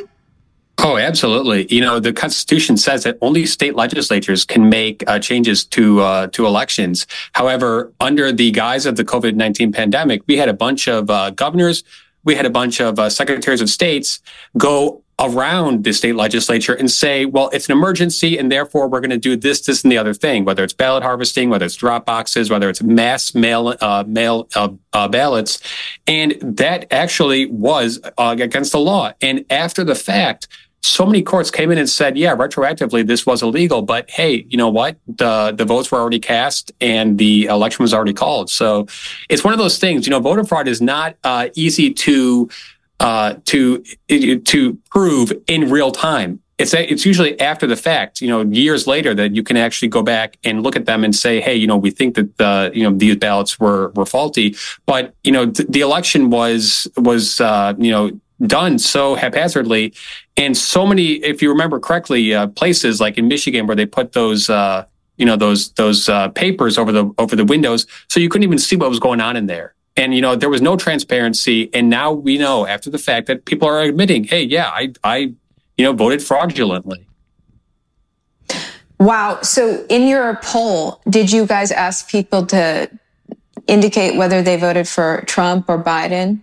Oh, 0.78 0.98
absolutely. 0.98 1.66
You 1.66 1.80
know, 1.80 1.98
the 1.98 2.12
Constitution 2.12 2.76
says 2.76 3.02
that 3.02 3.18
only 3.20 3.44
state 3.44 3.74
legislatures 3.74 4.44
can 4.44 4.68
make 4.68 5.02
uh, 5.08 5.18
changes 5.18 5.64
to 5.66 6.00
uh, 6.00 6.26
to 6.28 6.46
elections. 6.46 7.06
However, 7.32 7.92
under 8.00 8.32
the 8.32 8.50
guise 8.52 8.86
of 8.86 8.96
the 8.96 9.04
COVID 9.04 9.34
nineteen 9.34 9.72
pandemic, 9.72 10.22
we 10.26 10.36
had 10.36 10.48
a 10.48 10.54
bunch 10.54 10.88
of 10.88 11.10
uh, 11.10 11.30
governors, 11.30 11.84
we 12.24 12.36
had 12.36 12.46
a 12.46 12.50
bunch 12.50 12.80
of 12.80 12.98
uh, 12.98 13.10
secretaries 13.10 13.60
of 13.60 13.68
states 13.68 14.20
go 14.56 15.01
around 15.22 15.84
the 15.84 15.92
state 15.92 16.16
legislature 16.16 16.74
and 16.74 16.90
say, 16.90 17.24
well, 17.24 17.48
it's 17.50 17.68
an 17.68 17.72
emergency 17.72 18.36
and 18.36 18.50
therefore 18.50 18.88
we're 18.88 19.00
going 19.00 19.10
to 19.10 19.16
do 19.16 19.36
this, 19.36 19.60
this, 19.62 19.82
and 19.84 19.92
the 19.92 19.96
other 19.96 20.12
thing, 20.12 20.44
whether 20.44 20.64
it's 20.64 20.72
ballot 20.72 21.02
harvesting, 21.02 21.48
whether 21.48 21.64
it's 21.64 21.76
drop 21.76 22.04
boxes, 22.04 22.50
whether 22.50 22.68
it's 22.68 22.82
mass 22.82 23.34
mail, 23.34 23.74
uh, 23.80 24.04
mail 24.06 24.48
uh, 24.56 24.68
uh, 24.92 25.08
ballots. 25.08 25.60
And 26.06 26.34
that 26.42 26.92
actually 26.92 27.46
was 27.46 28.00
uh, 28.18 28.36
against 28.38 28.72
the 28.72 28.80
law. 28.80 29.12
And 29.22 29.44
after 29.48 29.84
the 29.84 29.94
fact, 29.94 30.48
so 30.84 31.06
many 31.06 31.22
courts 31.22 31.50
came 31.50 31.70
in 31.70 31.78
and 31.78 31.88
said, 31.88 32.18
yeah, 32.18 32.34
retroactively, 32.34 33.06
this 33.06 33.24
was 33.24 33.40
illegal. 33.40 33.82
But 33.82 34.10
hey, 34.10 34.44
you 34.48 34.58
know 34.58 34.68
what? 34.68 34.96
The, 35.06 35.54
the 35.56 35.64
votes 35.64 35.92
were 35.92 35.98
already 35.98 36.18
cast 36.18 36.72
and 36.80 37.18
the 37.18 37.44
election 37.44 37.84
was 37.84 37.94
already 37.94 38.12
called. 38.12 38.50
So 38.50 38.88
it's 39.28 39.44
one 39.44 39.52
of 39.54 39.58
those 39.58 39.78
things, 39.78 40.06
you 40.06 40.10
know, 40.10 40.18
voter 40.18 40.42
fraud 40.42 40.66
is 40.66 40.80
not 40.80 41.16
uh, 41.22 41.50
easy 41.54 41.94
to 41.94 42.50
uh, 43.02 43.34
to 43.46 43.82
to 44.08 44.78
prove 44.90 45.32
in 45.48 45.70
real 45.70 45.90
time. 45.90 46.40
It's 46.58 46.72
it's 46.72 47.04
usually 47.04 47.38
after 47.40 47.66
the 47.66 47.76
fact, 47.76 48.20
you 48.20 48.28
know, 48.28 48.42
years 48.42 48.86
later 48.86 49.12
that 49.14 49.34
you 49.34 49.42
can 49.42 49.56
actually 49.56 49.88
go 49.88 50.02
back 50.02 50.38
and 50.44 50.62
look 50.62 50.76
at 50.76 50.86
them 50.86 51.02
and 51.02 51.14
say, 51.14 51.40
hey, 51.40 51.56
you 51.56 51.66
know, 51.66 51.76
we 51.76 51.90
think 51.90 52.14
that 52.14 52.38
the 52.38 52.70
you 52.72 52.88
know 52.88 52.96
these 52.96 53.16
ballots 53.16 53.58
were 53.58 53.90
were 53.96 54.06
faulty, 54.06 54.54
but 54.86 55.14
you 55.24 55.32
know 55.32 55.50
th- 55.50 55.68
the 55.68 55.80
election 55.80 56.30
was 56.30 56.86
was 56.96 57.40
uh, 57.40 57.74
you 57.76 57.90
know 57.90 58.12
done 58.46 58.78
so 58.78 59.16
haphazardly, 59.16 59.92
and 60.36 60.56
so 60.56 60.86
many, 60.86 61.14
if 61.14 61.42
you 61.42 61.48
remember 61.48 61.80
correctly, 61.80 62.32
uh, 62.34 62.46
places 62.48 63.00
like 63.00 63.18
in 63.18 63.26
Michigan 63.28 63.66
where 63.66 63.76
they 63.76 63.86
put 63.86 64.12
those. 64.12 64.48
Uh, 64.48 64.84
you 65.18 65.26
know 65.26 65.36
those 65.36 65.72
those 65.74 66.08
uh, 66.08 66.30
papers 66.30 66.78
over 66.78 66.90
the 66.90 67.12
over 67.18 67.36
the 67.36 67.44
windows, 67.44 67.86
so 68.08 68.18
you 68.18 68.28
couldn't 68.28 68.44
even 68.44 68.58
see 68.58 68.76
what 68.76 68.88
was 68.88 68.98
going 68.98 69.20
on 69.20 69.36
in 69.36 69.46
there. 69.46 69.74
And, 69.96 70.14
you 70.14 70.20
know, 70.20 70.34
there 70.34 70.48
was 70.48 70.62
no 70.62 70.76
transparency. 70.76 71.68
And 71.74 71.90
now 71.90 72.12
we 72.12 72.38
know 72.38 72.66
after 72.66 72.88
the 72.88 72.98
fact 72.98 73.26
that 73.26 73.44
people 73.44 73.68
are 73.68 73.80
admitting, 73.82 74.24
hey, 74.24 74.42
yeah, 74.42 74.68
I, 74.68 74.92
I, 75.04 75.16
you 75.76 75.84
know, 75.84 75.92
voted 75.92 76.22
fraudulently. 76.22 77.06
Wow. 78.98 79.42
So 79.42 79.84
in 79.88 80.06
your 80.06 80.38
poll, 80.42 81.02
did 81.08 81.30
you 81.30 81.44
guys 81.44 81.72
ask 81.72 82.08
people 82.08 82.46
to 82.46 82.88
indicate 83.66 84.16
whether 84.16 84.42
they 84.42 84.56
voted 84.56 84.88
for 84.88 85.24
Trump 85.26 85.66
or 85.68 85.82
Biden? 85.82 86.40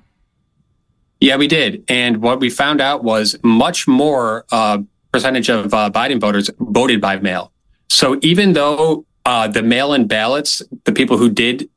Yeah, 1.22 1.38
we 1.38 1.48
did. 1.48 1.84
And 1.88 2.22
what 2.22 2.40
we 2.40 2.50
found 2.50 2.82
out 2.82 3.04
was 3.04 3.38
much 3.44 3.88
more 3.88 4.46
uh, 4.52 4.80
percentage 5.12 5.50
of 5.50 5.74
uh, 5.74 5.90
Biden 5.90 6.20
voters 6.20 6.50
voted 6.60 7.02
by 7.02 7.18
mail. 7.18 7.52
So 7.90 8.20
even 8.22 8.54
though 8.54 9.06
uh, 9.26 9.48
the 9.48 9.64
mail 9.64 9.94
in 9.94 10.08
ballots, 10.08 10.62
the 10.84 10.92
people 10.92 11.18
who 11.18 11.30
did 11.30 11.70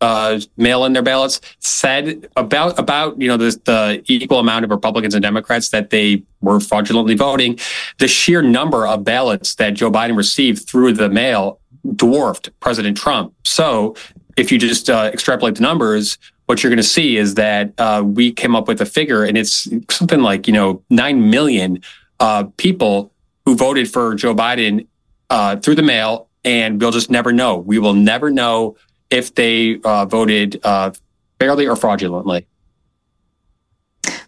uh, 0.00 0.40
mail 0.56 0.84
in 0.84 0.92
their 0.92 1.02
ballots 1.02 1.40
said 1.60 2.28
about 2.36 2.78
about 2.78 3.20
you 3.20 3.28
know 3.28 3.36
the, 3.36 3.58
the 3.64 4.02
equal 4.06 4.38
amount 4.38 4.64
of 4.64 4.70
Republicans 4.70 5.14
and 5.14 5.22
Democrats 5.22 5.70
that 5.70 5.90
they 5.90 6.22
were 6.40 6.60
fraudulently 6.60 7.14
voting. 7.14 7.58
The 7.98 8.08
sheer 8.08 8.42
number 8.42 8.86
of 8.86 9.04
ballots 9.04 9.54
that 9.56 9.74
Joe 9.74 9.90
Biden 9.90 10.16
received 10.16 10.68
through 10.68 10.94
the 10.94 11.08
mail 11.08 11.60
dwarfed 11.96 12.50
President 12.60 12.96
Trump. 12.96 13.34
So 13.44 13.96
if 14.36 14.50
you 14.50 14.58
just 14.58 14.90
uh, 14.90 15.10
extrapolate 15.12 15.56
the 15.56 15.62
numbers, 15.62 16.18
what 16.46 16.62
you're 16.62 16.70
going 16.70 16.76
to 16.78 16.82
see 16.82 17.16
is 17.16 17.34
that 17.34 17.72
uh, 17.78 18.02
we 18.04 18.32
came 18.32 18.54
up 18.54 18.68
with 18.68 18.80
a 18.80 18.86
figure, 18.86 19.24
and 19.24 19.38
it's 19.38 19.68
something 19.90 20.20
like 20.20 20.46
you 20.46 20.52
know 20.52 20.82
nine 20.90 21.30
million 21.30 21.82
uh, 22.20 22.44
people 22.56 23.12
who 23.44 23.56
voted 23.56 23.90
for 23.90 24.14
Joe 24.14 24.34
Biden 24.34 24.86
uh, 25.30 25.56
through 25.56 25.76
the 25.76 25.82
mail, 25.82 26.28
and 26.44 26.80
we'll 26.80 26.90
just 26.90 27.10
never 27.10 27.32
know. 27.32 27.56
We 27.56 27.78
will 27.78 27.94
never 27.94 28.30
know 28.30 28.76
if 29.14 29.34
they 29.36 29.80
uh, 29.84 30.04
voted 30.06 30.60
uh, 30.64 30.90
fairly 31.38 31.66
or 31.68 31.76
fraudulently. 31.76 32.46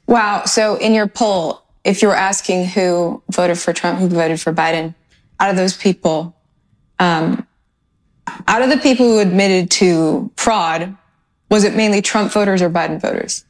Wow. 0.06 0.44
So 0.44 0.76
in 0.76 0.94
your 0.94 1.08
poll, 1.08 1.62
if 1.84 2.02
you 2.02 2.08
were 2.08 2.16
asking 2.16 2.66
who 2.66 3.22
voted 3.30 3.58
for 3.58 3.72
Trump, 3.72 3.98
who 3.98 4.08
voted 4.08 4.40
for 4.40 4.52
Biden, 4.52 4.94
out 5.40 5.50
of 5.50 5.56
those 5.56 5.76
people, 5.76 6.36
um, 7.00 7.46
out 8.46 8.62
of 8.62 8.70
the 8.70 8.76
people 8.76 9.06
who 9.06 9.18
admitted 9.18 9.70
to 9.72 10.30
fraud, 10.36 10.96
was 11.50 11.64
it 11.64 11.74
mainly 11.74 12.00
Trump 12.00 12.32
voters 12.32 12.62
or 12.62 12.70
Biden 12.70 13.00
voters? 13.00 13.44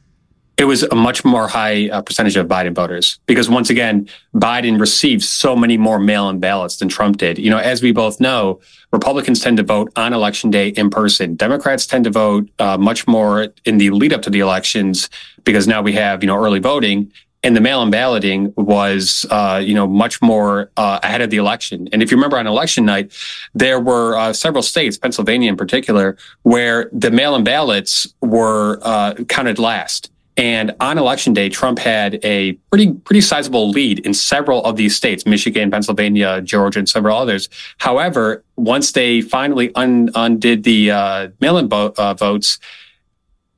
It 0.57 0.65
was 0.65 0.81
a 0.81 0.95
much 0.95 1.23
more 1.23 1.47
high 1.47 1.87
uh, 1.89 2.01
percentage 2.01 2.35
of 2.35 2.47
Biden 2.47 2.73
voters 2.73 3.19
because 3.27 3.47
once 3.47 3.69
again, 3.69 4.09
Biden 4.33 4.79
received 4.79 5.23
so 5.23 5.55
many 5.55 5.77
more 5.77 5.99
mail-in 5.99 6.39
ballots 6.39 6.77
than 6.77 6.89
Trump 6.89 7.17
did. 7.17 7.37
You 7.37 7.51
know, 7.51 7.59
as 7.59 7.83
we 7.83 7.91
both 7.91 8.19
know, 8.19 8.59
Republicans 8.91 9.39
tend 9.39 9.57
to 9.57 9.63
vote 9.63 9.91
on 9.95 10.13
election 10.13 10.49
day 10.49 10.69
in 10.69 10.89
person. 10.89 11.35
Democrats 11.35 11.85
tend 11.85 12.05
to 12.05 12.09
vote 12.09 12.49
uh, 12.57 12.75
much 12.75 13.07
more 13.07 13.49
in 13.65 13.77
the 13.77 13.91
lead 13.91 14.13
up 14.13 14.23
to 14.23 14.31
the 14.31 14.39
elections 14.39 15.09
because 15.43 15.67
now 15.67 15.83
we 15.83 15.93
have, 15.93 16.23
you 16.23 16.27
know, 16.27 16.35
early 16.35 16.59
voting. 16.59 17.11
and 17.43 17.55
the 17.55 17.61
mail-in 17.61 17.89
balloting 17.89 18.53
was, 18.57 19.25
uh, 19.29 19.61
you 19.63 19.73
know, 19.73 19.87
much 19.87 20.21
more 20.21 20.71
uh, 20.75 20.99
ahead 21.03 21.21
of 21.21 21.29
the 21.29 21.37
election. 21.37 21.87
And 21.91 22.01
if 22.01 22.11
you 22.11 22.17
remember 22.17 22.37
on 22.37 22.47
election 22.47 22.83
night, 22.83 23.13
there 23.53 23.79
were 23.79 24.17
uh, 24.17 24.33
several 24.33 24.63
states, 24.63 24.97
Pennsylvania 24.97 25.49
in 25.49 25.55
particular, 25.55 26.17
where 26.41 26.89
the 26.91 27.11
mail-in 27.11 27.43
ballots 27.43 28.13
were 28.21 28.79
uh, 28.81 29.13
counted 29.29 29.59
last. 29.59 30.11
And 30.37 30.75
on 30.79 30.99
election 30.99 31.33
day, 31.33 31.49
Trump 31.49 31.79
had 31.79 32.23
a 32.23 32.53
pretty 32.69 32.93
pretty 32.93 33.21
sizable 33.21 33.71
lead 33.71 33.99
in 33.99 34.13
several 34.13 34.63
of 34.63 34.75
these 34.75 34.95
states, 34.95 35.25
Michigan, 35.25 35.71
Pennsylvania, 35.71 36.41
Georgia, 36.41 36.77
and 36.79 36.87
several 36.87 37.17
others. 37.17 37.49
However, 37.79 38.43
once 38.55 38.91
they 38.91 39.21
finally 39.21 39.73
un- 39.73 40.11
undid 40.13 40.63
the 40.63 40.91
uh, 40.91 41.27
mail-in 41.41 41.67
uh, 41.71 42.13
votes, 42.13 42.59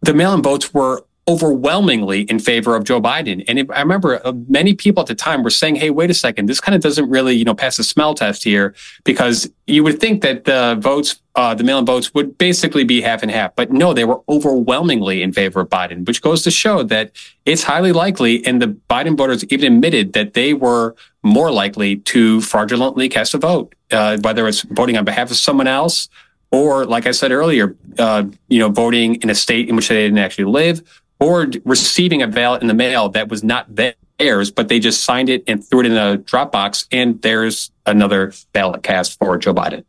the 0.01 0.13
mail-in 0.13 0.41
votes 0.41 0.73
were 0.73 1.05
overwhelmingly 1.29 2.21
in 2.21 2.39
favor 2.39 2.75
of 2.75 2.83
Joe 2.83 2.99
Biden. 2.99 3.45
And 3.47 3.59
it, 3.59 3.67
I 3.71 3.81
remember 3.81 4.19
uh, 4.25 4.33
many 4.47 4.73
people 4.73 5.01
at 5.01 5.07
the 5.07 5.13
time 5.13 5.43
were 5.43 5.51
saying, 5.51 5.75
"Hey, 5.75 5.91
wait 5.91 6.09
a 6.09 6.13
second, 6.15 6.47
this 6.47 6.59
kind 6.59 6.75
of 6.75 6.81
doesn't 6.81 7.07
really, 7.07 7.35
you 7.35 7.45
know, 7.45 7.53
pass 7.53 7.77
the 7.77 7.83
smell 7.83 8.15
test 8.15 8.43
here," 8.43 8.73
because 9.03 9.49
you 9.67 9.83
would 9.83 9.99
think 9.99 10.23
that 10.23 10.45
the 10.45 10.75
votes, 10.81 11.21
uh, 11.35 11.53
the 11.53 11.63
mail-in 11.63 11.85
votes, 11.85 12.11
would 12.15 12.35
basically 12.39 12.83
be 12.83 12.99
half 13.01 13.21
and 13.21 13.31
half. 13.31 13.55
But 13.55 13.71
no, 13.71 13.93
they 13.93 14.05
were 14.05 14.21
overwhelmingly 14.27 15.21
in 15.21 15.31
favor 15.31 15.59
of 15.61 15.69
Biden, 15.69 16.07
which 16.07 16.23
goes 16.23 16.41
to 16.43 16.51
show 16.51 16.81
that 16.83 17.11
it's 17.45 17.63
highly 17.63 17.91
likely, 17.91 18.43
and 18.47 18.59
the 18.59 18.75
Biden 18.89 19.15
voters 19.15 19.45
even 19.45 19.73
admitted 19.73 20.13
that 20.13 20.33
they 20.33 20.55
were 20.55 20.95
more 21.21 21.51
likely 21.51 21.97
to 21.97 22.41
fraudulently 22.41 23.07
cast 23.07 23.35
a 23.35 23.37
vote, 23.37 23.75
uh, 23.91 24.17
whether 24.21 24.47
it's 24.47 24.63
voting 24.63 24.97
on 24.97 25.05
behalf 25.05 25.29
of 25.29 25.37
someone 25.37 25.67
else. 25.67 26.09
Or, 26.51 26.83
like 26.87 27.05
I 27.05 27.11
said 27.11 27.31
earlier, 27.31 27.75
uh, 27.99 28.23
you 28.47 28.57
know, 28.57 28.69
voting 28.69 29.21
in 29.21 29.29
a 29.29 29.35
state 29.35 29.69
in 29.69 29.75
which 29.75 29.87
they 29.87 30.01
didn't 30.05 30.17
actually 30.17 30.45
live, 30.45 30.81
or 31.19 31.47
receiving 31.65 32.21
a 32.21 32.27
ballot 32.27 32.61
in 32.61 32.67
the 32.67 32.73
mail 32.73 33.09
that 33.09 33.27
was 33.29 33.43
not 33.43 33.67
theirs, 33.75 34.51
but 34.51 34.67
they 34.67 34.79
just 34.79 35.03
signed 35.03 35.29
it 35.29 35.43
and 35.47 35.65
threw 35.65 35.81
it 35.81 35.85
in 35.85 35.97
a 35.97 36.17
Dropbox, 36.17 36.87
and 36.91 37.21
there's 37.21 37.71
another 37.85 38.33
ballot 38.53 38.83
cast 38.83 39.17
for 39.19 39.37
Joe 39.37 39.53
Biden. 39.53 39.83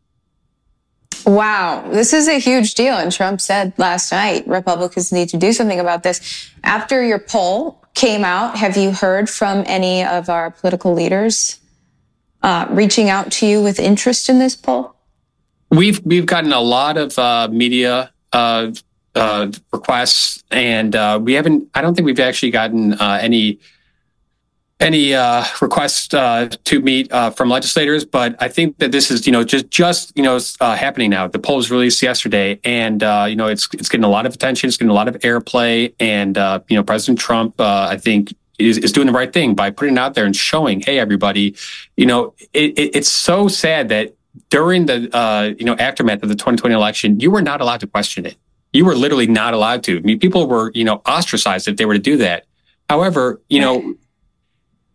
Wow, 1.25 1.87
this 1.91 2.13
is 2.13 2.27
a 2.27 2.39
huge 2.39 2.73
deal. 2.73 2.95
And 2.95 3.11
Trump 3.11 3.41
said 3.41 3.73
last 3.77 4.11
night 4.11 4.47
Republicans 4.47 5.11
need 5.11 5.29
to 5.29 5.37
do 5.37 5.53
something 5.53 5.79
about 5.79 6.03
this. 6.03 6.49
After 6.63 7.03
your 7.03 7.19
poll 7.19 7.83
came 7.93 8.23
out, 8.23 8.57
have 8.57 8.75
you 8.75 8.91
heard 8.91 9.29
from 9.29 9.63
any 9.67 10.03
of 10.03 10.29
our 10.29 10.49
political 10.49 10.93
leaders 10.93 11.59
uh, 12.41 12.65
reaching 12.71 13.09
out 13.09 13.31
to 13.33 13.45
you 13.45 13.61
with 13.61 13.79
interest 13.79 14.29
in 14.29 14.39
this 14.39 14.55
poll? 14.55 14.95
We've 15.69 16.01
we've 16.03 16.25
gotten 16.25 16.51
a 16.51 16.59
lot 16.59 16.97
of 16.97 17.17
uh, 17.17 17.47
media 17.51 18.11
uh, 18.33 18.71
uh, 19.15 19.51
requests, 19.71 20.43
and 20.51 20.95
uh, 20.95 21.19
we 21.21 21.33
haven't. 21.33 21.69
I 21.73 21.81
don't 21.81 21.95
think 21.95 22.05
we've 22.05 22.19
actually 22.19 22.51
gotten 22.51 22.93
uh, 22.93 23.19
any 23.21 23.59
any 24.79 25.13
uh, 25.13 25.43
requests 25.61 26.11
uh, 26.13 26.49
to 26.63 26.79
meet 26.79 27.11
uh, 27.11 27.29
from 27.29 27.49
legislators. 27.49 28.03
But 28.03 28.35
I 28.41 28.47
think 28.47 28.77
that 28.79 28.91
this 28.91 29.11
is, 29.11 29.27
you 29.27 29.31
know, 29.31 29.43
just 29.43 29.69
just 29.69 30.15
you 30.15 30.23
know 30.23 30.39
happening 30.59 31.09
now. 31.09 31.27
The 31.27 31.39
poll 31.39 31.57
was 31.57 31.69
released 31.69 32.01
yesterday, 32.01 32.59
and 32.63 33.01
you 33.01 33.35
know, 33.35 33.47
it's 33.47 33.67
it's 33.73 33.89
getting 33.89 34.05
a 34.05 34.09
lot 34.09 34.25
of 34.25 34.33
attention. 34.33 34.67
It's 34.67 34.77
getting 34.77 34.91
a 34.91 34.95
lot 34.95 35.07
of 35.07 35.15
airplay, 35.15 35.93
and 35.99 36.37
you 36.69 36.77
know, 36.77 36.83
President 36.83 37.19
Trump, 37.19 37.59
I 37.59 37.97
think. 37.97 38.33
Is, 38.59 38.77
is 38.77 38.91
doing 38.91 39.07
the 39.07 39.13
right 39.13 39.33
thing 39.33 39.55
by 39.55 39.71
putting 39.71 39.95
it 39.95 39.99
out 39.99 40.13
there 40.13 40.23
and 40.23 40.35
showing, 40.35 40.81
hey, 40.81 40.99
everybody, 40.99 41.55
you 41.97 42.05
know, 42.05 42.35
it, 42.53 42.77
it, 42.77 42.95
it's 42.95 43.09
so 43.09 43.47
sad 43.47 43.89
that 43.89 44.13
during 44.51 44.85
the 44.85 45.55
you 45.57 45.65
know 45.65 45.73
aftermath 45.77 46.21
of 46.21 46.29
the 46.29 46.35
2020 46.35 46.75
election, 46.75 47.19
you 47.19 47.31
were 47.31 47.41
not 47.41 47.59
allowed 47.59 47.79
to 47.79 47.87
question 47.87 48.23
it 48.23 48.37
you 48.73 48.85
were 48.85 48.95
literally 48.95 49.27
not 49.27 49.53
allowed 49.53 49.83
to. 49.83 49.97
I 49.97 50.01
mean, 50.01 50.19
people 50.19 50.47
were, 50.47 50.71
you 50.73 50.83
know, 50.83 51.01
ostracized 51.05 51.67
if 51.67 51.77
they 51.77 51.85
were 51.85 51.93
to 51.93 51.99
do 51.99 52.17
that. 52.17 52.45
However, 52.89 53.41
you 53.49 53.61
know, 53.61 53.95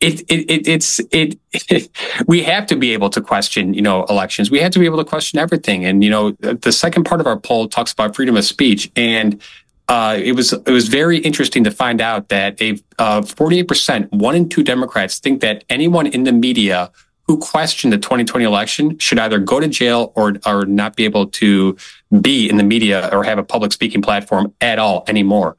it, 0.01 0.21
it, 0.31 0.51
it 0.51 0.69
it's 0.69 0.99
it, 1.11 1.39
it, 1.53 1.89
we 2.27 2.43
have 2.43 2.67
to 2.67 2.77
be 2.77 2.93
able 2.93 3.11
to 3.11 3.21
question 3.21 3.73
you 3.75 3.83
know 3.83 4.05
elections 4.05 4.51
we 4.51 4.61
have 4.61 4.73
to 4.73 4.79
be 4.79 4.85
able 4.85 4.99
to 4.99 5.05
question 5.05 5.39
everything 5.39 5.85
and 5.85 6.05
you 6.05 6.11
know 6.11 6.33
the 6.33 6.73
second 6.73 7.05
part 7.05 7.21
of 7.21 7.27
our 7.27 7.39
poll 7.39 7.69
talks 7.69 7.93
about 7.93 8.15
freedom 8.15 8.37
of 8.37 8.45
speech 8.45 8.91
and 8.97 9.41
uh, 9.89 10.19
it 10.21 10.33
was 10.33 10.53
it 10.53 10.71
was 10.71 10.89
very 10.89 11.19
interesting 11.19 11.65
to 11.65 11.71
find 11.71 12.01
out 12.01 12.29
that 12.29 12.61
a 12.61 12.73
uh, 12.99 13.23
48% 13.23 14.13
one 14.13 14.35
in 14.35 14.49
two 14.49 14.63
democrats 14.63 15.19
think 15.19 15.41
that 15.41 15.65
anyone 15.71 16.07
in 16.07 16.25
the 16.25 16.33
media 16.33 16.91
who 17.27 17.39
questioned 17.39 17.93
the 17.93 17.99
2020 17.99 18.45
election 18.45 18.99
should 18.99 19.19
either 19.19 19.39
go 19.39 19.61
to 19.61 19.69
jail 19.69 20.13
or 20.15 20.35
or 20.45 20.67
not 20.67 20.97
be 20.97 21.05
able 21.05 21.27
to 21.27 21.77
be 22.21 22.49
in 22.49 22.57
the 22.57 22.63
media 22.63 23.09
or 23.13 23.25
have 23.25 23.39
a 23.39 23.43
public 23.43 23.73
speaking 23.73 24.03
platform 24.03 24.55
at 24.61 24.79
all 24.79 25.05
anymore. 25.09 25.57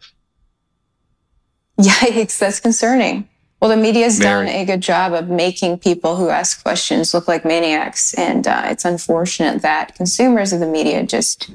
Yikes, 1.80 2.40
that's 2.40 2.60
concerning. 2.60 3.28
Well, 3.62 3.70
the 3.70 3.78
media's 3.78 4.20
Very. 4.20 4.46
done 4.46 4.56
a 4.56 4.66
good 4.66 4.82
job 4.82 5.14
of 5.14 5.30
making 5.30 5.80
people 5.80 6.16
who 6.16 6.30
ask 6.30 6.62
questions 6.62 7.14
look 7.14 7.28
like 7.28 7.44
maniacs, 7.44 8.14
and 8.14 8.48
uh, 8.48 8.64
it's 8.66 8.86
unfortunate 8.86 9.62
that 9.64 9.96
consumers 9.96 10.54
of 10.54 10.60
the 10.60 10.68
media 10.68 11.04
just 11.04 11.50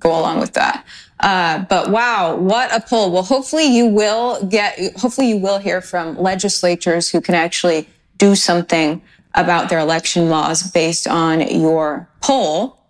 go 0.00 0.18
along 0.18 0.40
with 0.40 0.54
that. 0.54 0.84
Uh, 1.20 1.60
but 1.68 1.90
wow, 1.90 2.34
what 2.36 2.74
a 2.74 2.80
pull! 2.80 3.12
Well, 3.12 3.22
hopefully 3.22 3.66
you 3.66 3.86
will 3.86 4.44
get. 4.46 4.96
Hopefully 4.96 5.28
you 5.28 5.36
will 5.36 5.58
hear 5.58 5.80
from 5.80 6.18
legislatures 6.18 7.10
who 7.10 7.20
can 7.20 7.34
actually 7.34 7.88
do 8.16 8.34
something 8.34 9.02
about 9.34 9.68
their 9.68 9.78
election 9.78 10.30
laws 10.30 10.62
based 10.62 11.06
on 11.06 11.40
your 11.40 12.08
poll. 12.20 12.81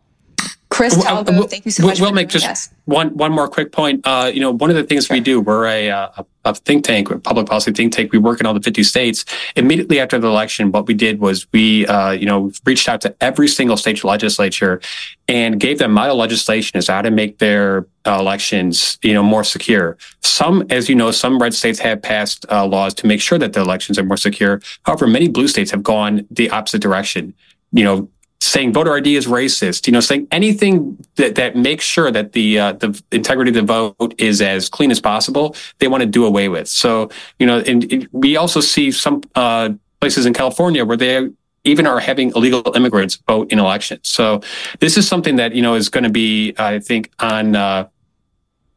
Chris 0.73 0.95
Talgo, 0.95 1.31
well, 1.33 1.47
thank 1.47 1.67
you 1.67 1.71
so 1.71 1.87
much. 1.87 2.01
We'll 2.01 2.13
make 2.13 2.31
just 2.31 2.73
one 2.87 3.15
one 3.15 3.31
more 3.31 3.47
quick 3.47 3.73
point. 3.73 4.07
Uh, 4.07 4.31
you 4.33 4.41
know, 4.41 4.51
one 4.51 4.71
of 4.71 4.77
the 4.77 4.83
things 4.83 5.05
sure. 5.05 5.17
we 5.17 5.21
do, 5.21 5.39
we're 5.39 5.67
a, 5.67 5.91
uh, 5.91 6.23
a 6.47 6.55
think 6.55 6.85
tank, 6.85 7.11
a 7.11 7.19
public 7.19 7.47
policy 7.47 7.73
think 7.73 7.93
tank. 7.93 8.11
We 8.11 8.17
work 8.19 8.41
in 8.41 8.47
all 8.47 8.55
the 8.55 8.61
50 8.63 8.83
states. 8.83 9.27
Immediately 9.55 10.01
after 10.01 10.19
the 10.19 10.29
election, 10.29 10.73
what 10.73 10.87
we 10.87 10.95
did 10.95 11.21
was 11.21 11.47
we, 11.53 11.87
uh, 11.89 12.13
you 12.13 12.25
know, 12.25 12.51
reached 12.65 12.89
out 12.89 13.03
to 13.03 13.15
every 13.21 13.49
single 13.49 13.77
state 13.77 14.03
legislature 14.03 14.81
and 15.29 15.61
gave 15.61 15.79
them 15.79 15.93
model 15.93 16.17
legislation 16.17 16.79
as 16.79 16.89
how 16.89 17.03
to 17.03 17.11
make 17.11 17.39
their 17.39 17.87
uh, 18.07 18.17
elections, 18.19 18.99
you 19.03 19.13
know, 19.13 19.23
more 19.23 19.45
secure. 19.45 19.99
Some, 20.23 20.65
as 20.71 20.89
you 20.89 20.95
know, 20.95 21.11
some 21.11 21.39
red 21.39 21.53
states 21.53 21.81
have 21.81 22.01
passed 22.01 22.47
uh, 22.51 22.65
laws 22.65 22.95
to 22.95 23.07
make 23.07 23.21
sure 23.21 23.39
that 23.39 23.53
the 23.53 23.61
elections 23.61 23.99
are 23.99 24.05
more 24.05 24.17
secure. 24.17 24.63
However, 24.85 25.07
many 25.07 25.29
blue 25.29 25.49
states 25.49 25.71
have 25.71 25.83
gone 25.83 26.27
the 26.31 26.49
opposite 26.49 26.81
direction. 26.81 27.35
You 27.73 27.85
know, 27.85 28.09
saying 28.43 28.73
voter 28.73 28.97
ID 28.97 29.15
is 29.15 29.27
racist, 29.27 29.87
you 29.87 29.93
know, 29.93 30.01
saying 30.01 30.27
anything 30.33 30.99
that, 31.15 31.37
that 31.37 31.55
makes 31.55 31.85
sure 31.85 32.11
that 32.11 32.33
the 32.33 32.59
uh, 32.59 32.73
the 32.73 33.01
integrity 33.13 33.51
of 33.51 33.55
the 33.55 33.63
vote 33.63 34.15
is 34.19 34.43
as 34.43 34.69
clean 34.69 34.91
as 34.91 35.01
possible, 35.01 35.55
they 35.79 35.87
want 35.87 36.01
to 36.03 36.09
do 36.09 36.25
away 36.25 36.49
with. 36.49 36.67
So, 36.67 37.09
you 37.39 37.47
know, 37.47 37.61
and, 37.61 37.91
and 37.93 38.09
we 38.11 38.37
also 38.37 38.61
see 38.61 38.91
some 38.91 39.23
uh, 39.37 39.71
places 40.01 40.27
in 40.27 40.35
California 40.35 40.85
where 40.85 40.97
they 40.97 41.29
even 41.63 41.87
are 41.87 42.01
having 42.01 42.31
illegal 42.35 42.65
immigrants 42.75 43.15
vote 43.29 43.53
in 43.53 43.61
elections. 43.61 44.09
So, 44.09 44.41
this 44.81 44.99
is 44.99 45.07
something 45.07 45.37
that 45.37 45.55
you 45.55 45.63
know 45.63 45.75
is 45.75 45.89
going 45.89 46.05
to 46.05 46.11
be, 46.11 46.55
I 46.59 46.81
think, 46.81 47.13
on. 47.21 47.57
Uh, 47.57 47.89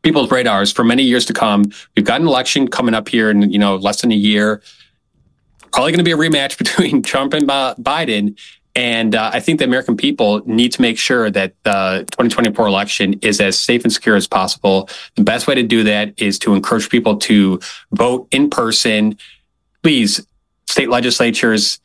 people's 0.04 0.30
radars 0.30 0.71
for 0.71 0.84
many 0.84 1.01
years 1.01 1.25
to 1.25 1.34
come. 1.34 1.63
We've 1.95 2.06
got 2.06 2.21
an 2.21 2.28
election 2.28 2.67
coming 2.67 2.93
up 2.93 3.10
here 3.10 3.32
in 3.32 3.51
you 3.51 3.58
know 3.58 3.75
less 3.75 4.01
than 4.01 4.12
a 4.12 4.15
year. 4.15 4.62
Probably 5.71 5.91
going 5.91 5.97
to 5.97 6.04
be 6.04 6.12
a 6.12 6.17
rematch 6.17 6.58
between 6.63 7.01
Trump 7.01 7.34
and 7.34 7.49
Biden, 7.49 8.38
and 8.75 9.15
uh, 9.15 9.31
I 9.33 9.39
think 9.39 9.59
the 9.59 9.65
American 9.65 9.95
people 9.95 10.41
need 10.45 10.73
to 10.73 10.81
make 10.81 10.97
sure 10.97 11.31
that 11.31 11.53
the 11.63 12.05
2024 12.11 12.67
election 12.67 13.13
is 13.21 13.39
as 13.39 13.57
safe 13.57 13.83
and 13.83 13.93
secure 13.93 14.17
as 14.17 14.27
possible. 14.27 14.89
The 15.15 15.23
best 15.23 15.47
way 15.47 15.55
to 15.55 15.63
do 15.63 15.83
that 15.83 16.13
is 16.17 16.38
to 16.39 16.53
encourage 16.53 16.89
people 16.89 17.17
to 17.19 17.59
vote 17.93 18.27
in 18.31 18.49
person. 18.49 19.17
Please, 19.81 20.27
state 20.67 20.89
legislatures, 20.89 21.79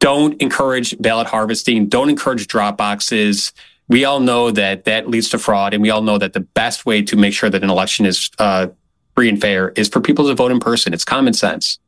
don't 0.00 0.40
encourage 0.42 1.00
ballot 1.00 1.28
harvesting. 1.28 1.86
Don't 1.86 2.10
encourage 2.10 2.46
drop 2.46 2.76
boxes. 2.76 3.52
We 3.88 4.04
all 4.04 4.20
know 4.20 4.50
that 4.50 4.84
that 4.84 5.08
leads 5.08 5.28
to 5.30 5.38
fraud, 5.38 5.72
and 5.72 5.82
we 5.82 5.90
all 5.90 6.02
know 6.02 6.18
that 6.18 6.32
the 6.32 6.40
best 6.40 6.84
way 6.84 7.02
to 7.02 7.16
make 7.16 7.32
sure 7.32 7.48
that 7.48 7.62
an 7.62 7.70
election 7.70 8.06
is 8.06 8.30
uh, 8.38 8.68
free 9.14 9.28
and 9.28 9.40
fair 9.40 9.70
is 9.70 9.88
for 9.88 10.00
people 10.00 10.28
to 10.28 10.34
vote 10.34 10.52
in 10.52 10.60
person. 10.60 10.92
It's 10.92 11.04
common 11.04 11.32
sense. 11.32 11.78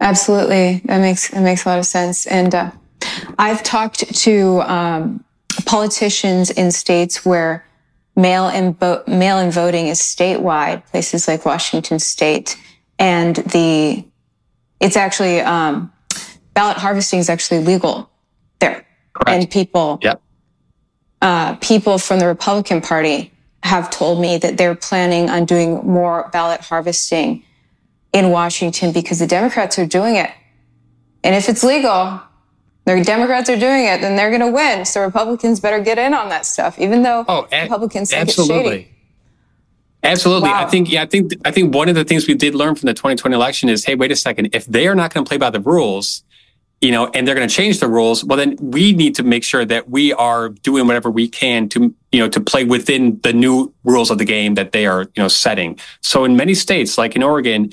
Absolutely, 0.00 0.80
that 0.84 1.00
makes 1.00 1.28
that 1.28 1.42
makes 1.42 1.64
a 1.64 1.68
lot 1.68 1.78
of 1.78 1.86
sense. 1.86 2.26
And 2.26 2.54
uh, 2.54 2.70
I've 3.38 3.62
talked 3.62 4.14
to 4.22 4.60
um, 4.62 5.24
politicians 5.66 6.50
in 6.50 6.70
states 6.70 7.24
where 7.24 7.66
mail-in 8.16 8.74
vo- 8.74 9.02
mail-in 9.06 9.50
voting 9.50 9.88
is 9.88 9.98
statewide, 10.00 10.86
places 10.86 11.26
like 11.26 11.44
Washington 11.44 11.98
State, 11.98 12.56
and 12.98 13.36
the 13.36 14.04
it's 14.80 14.96
actually 14.96 15.40
um, 15.40 15.92
ballot 16.54 16.76
harvesting 16.76 17.18
is 17.18 17.28
actually 17.28 17.64
legal 17.64 18.08
there, 18.60 18.86
Correct. 19.14 19.30
and 19.30 19.50
people 19.50 19.98
yep. 20.02 20.22
uh, 21.22 21.56
people 21.56 21.98
from 21.98 22.20
the 22.20 22.26
Republican 22.26 22.80
Party 22.80 23.32
have 23.64 23.90
told 23.90 24.20
me 24.20 24.38
that 24.38 24.56
they're 24.56 24.76
planning 24.76 25.28
on 25.28 25.44
doing 25.44 25.84
more 25.84 26.28
ballot 26.32 26.60
harvesting 26.60 27.42
in 28.12 28.30
Washington 28.30 28.92
because 28.92 29.18
the 29.18 29.26
Democrats 29.26 29.78
are 29.78 29.86
doing 29.86 30.16
it. 30.16 30.30
And 31.24 31.34
if 31.34 31.48
it's 31.48 31.62
legal, 31.62 32.20
the 32.84 33.02
Democrats 33.04 33.50
are 33.50 33.58
doing 33.58 33.84
it, 33.84 34.00
then 34.00 34.16
they're 34.16 34.30
going 34.30 34.40
to 34.40 34.50
win. 34.50 34.84
So 34.84 35.02
Republicans 35.02 35.60
better 35.60 35.80
get 35.80 35.98
in 35.98 36.14
on 36.14 36.30
that 36.30 36.46
stuff, 36.46 36.78
even 36.78 37.02
though 37.02 37.24
oh, 37.28 37.46
Republicans 37.52 38.12
absolutely. 38.12 38.56
it's 38.56 38.70
shady. 38.70 38.94
Absolutely. 40.02 40.48
Wow. 40.48 40.64
I 40.64 40.70
think 40.70 40.90
yeah, 40.90 41.02
I 41.02 41.06
think 41.06 41.32
I 41.44 41.50
think 41.50 41.74
one 41.74 41.88
of 41.88 41.96
the 41.96 42.04
things 42.04 42.26
we 42.26 42.34
did 42.34 42.54
learn 42.54 42.76
from 42.76 42.86
the 42.86 42.94
2020 42.94 43.34
election 43.34 43.68
is 43.68 43.84
hey, 43.84 43.94
wait 43.94 44.12
a 44.12 44.16
second, 44.16 44.50
if 44.52 44.64
they 44.66 44.86
are 44.86 44.94
not 44.94 45.12
going 45.12 45.24
to 45.24 45.28
play 45.28 45.38
by 45.38 45.50
the 45.50 45.60
rules, 45.60 46.22
you 46.80 46.92
know, 46.92 47.08
and 47.08 47.26
they're 47.26 47.34
going 47.34 47.48
to 47.48 47.54
change 47.54 47.80
the 47.80 47.88
rules, 47.88 48.24
well 48.24 48.38
then 48.38 48.56
we 48.60 48.92
need 48.92 49.16
to 49.16 49.24
make 49.24 49.42
sure 49.42 49.64
that 49.64 49.90
we 49.90 50.12
are 50.12 50.50
doing 50.50 50.86
whatever 50.86 51.10
we 51.10 51.28
can 51.28 51.68
to 51.70 51.92
you 52.12 52.20
know 52.20 52.28
to 52.28 52.40
play 52.40 52.64
within 52.64 53.18
the 53.22 53.32
new 53.32 53.74
rules 53.84 54.10
of 54.10 54.18
the 54.18 54.24
game 54.24 54.54
that 54.54 54.70
they 54.72 54.86
are, 54.86 55.02
you 55.02 55.22
know, 55.22 55.28
setting. 55.28 55.78
So 56.00 56.24
in 56.24 56.36
many 56.36 56.54
states 56.54 56.96
like 56.96 57.16
in 57.16 57.22
Oregon, 57.22 57.72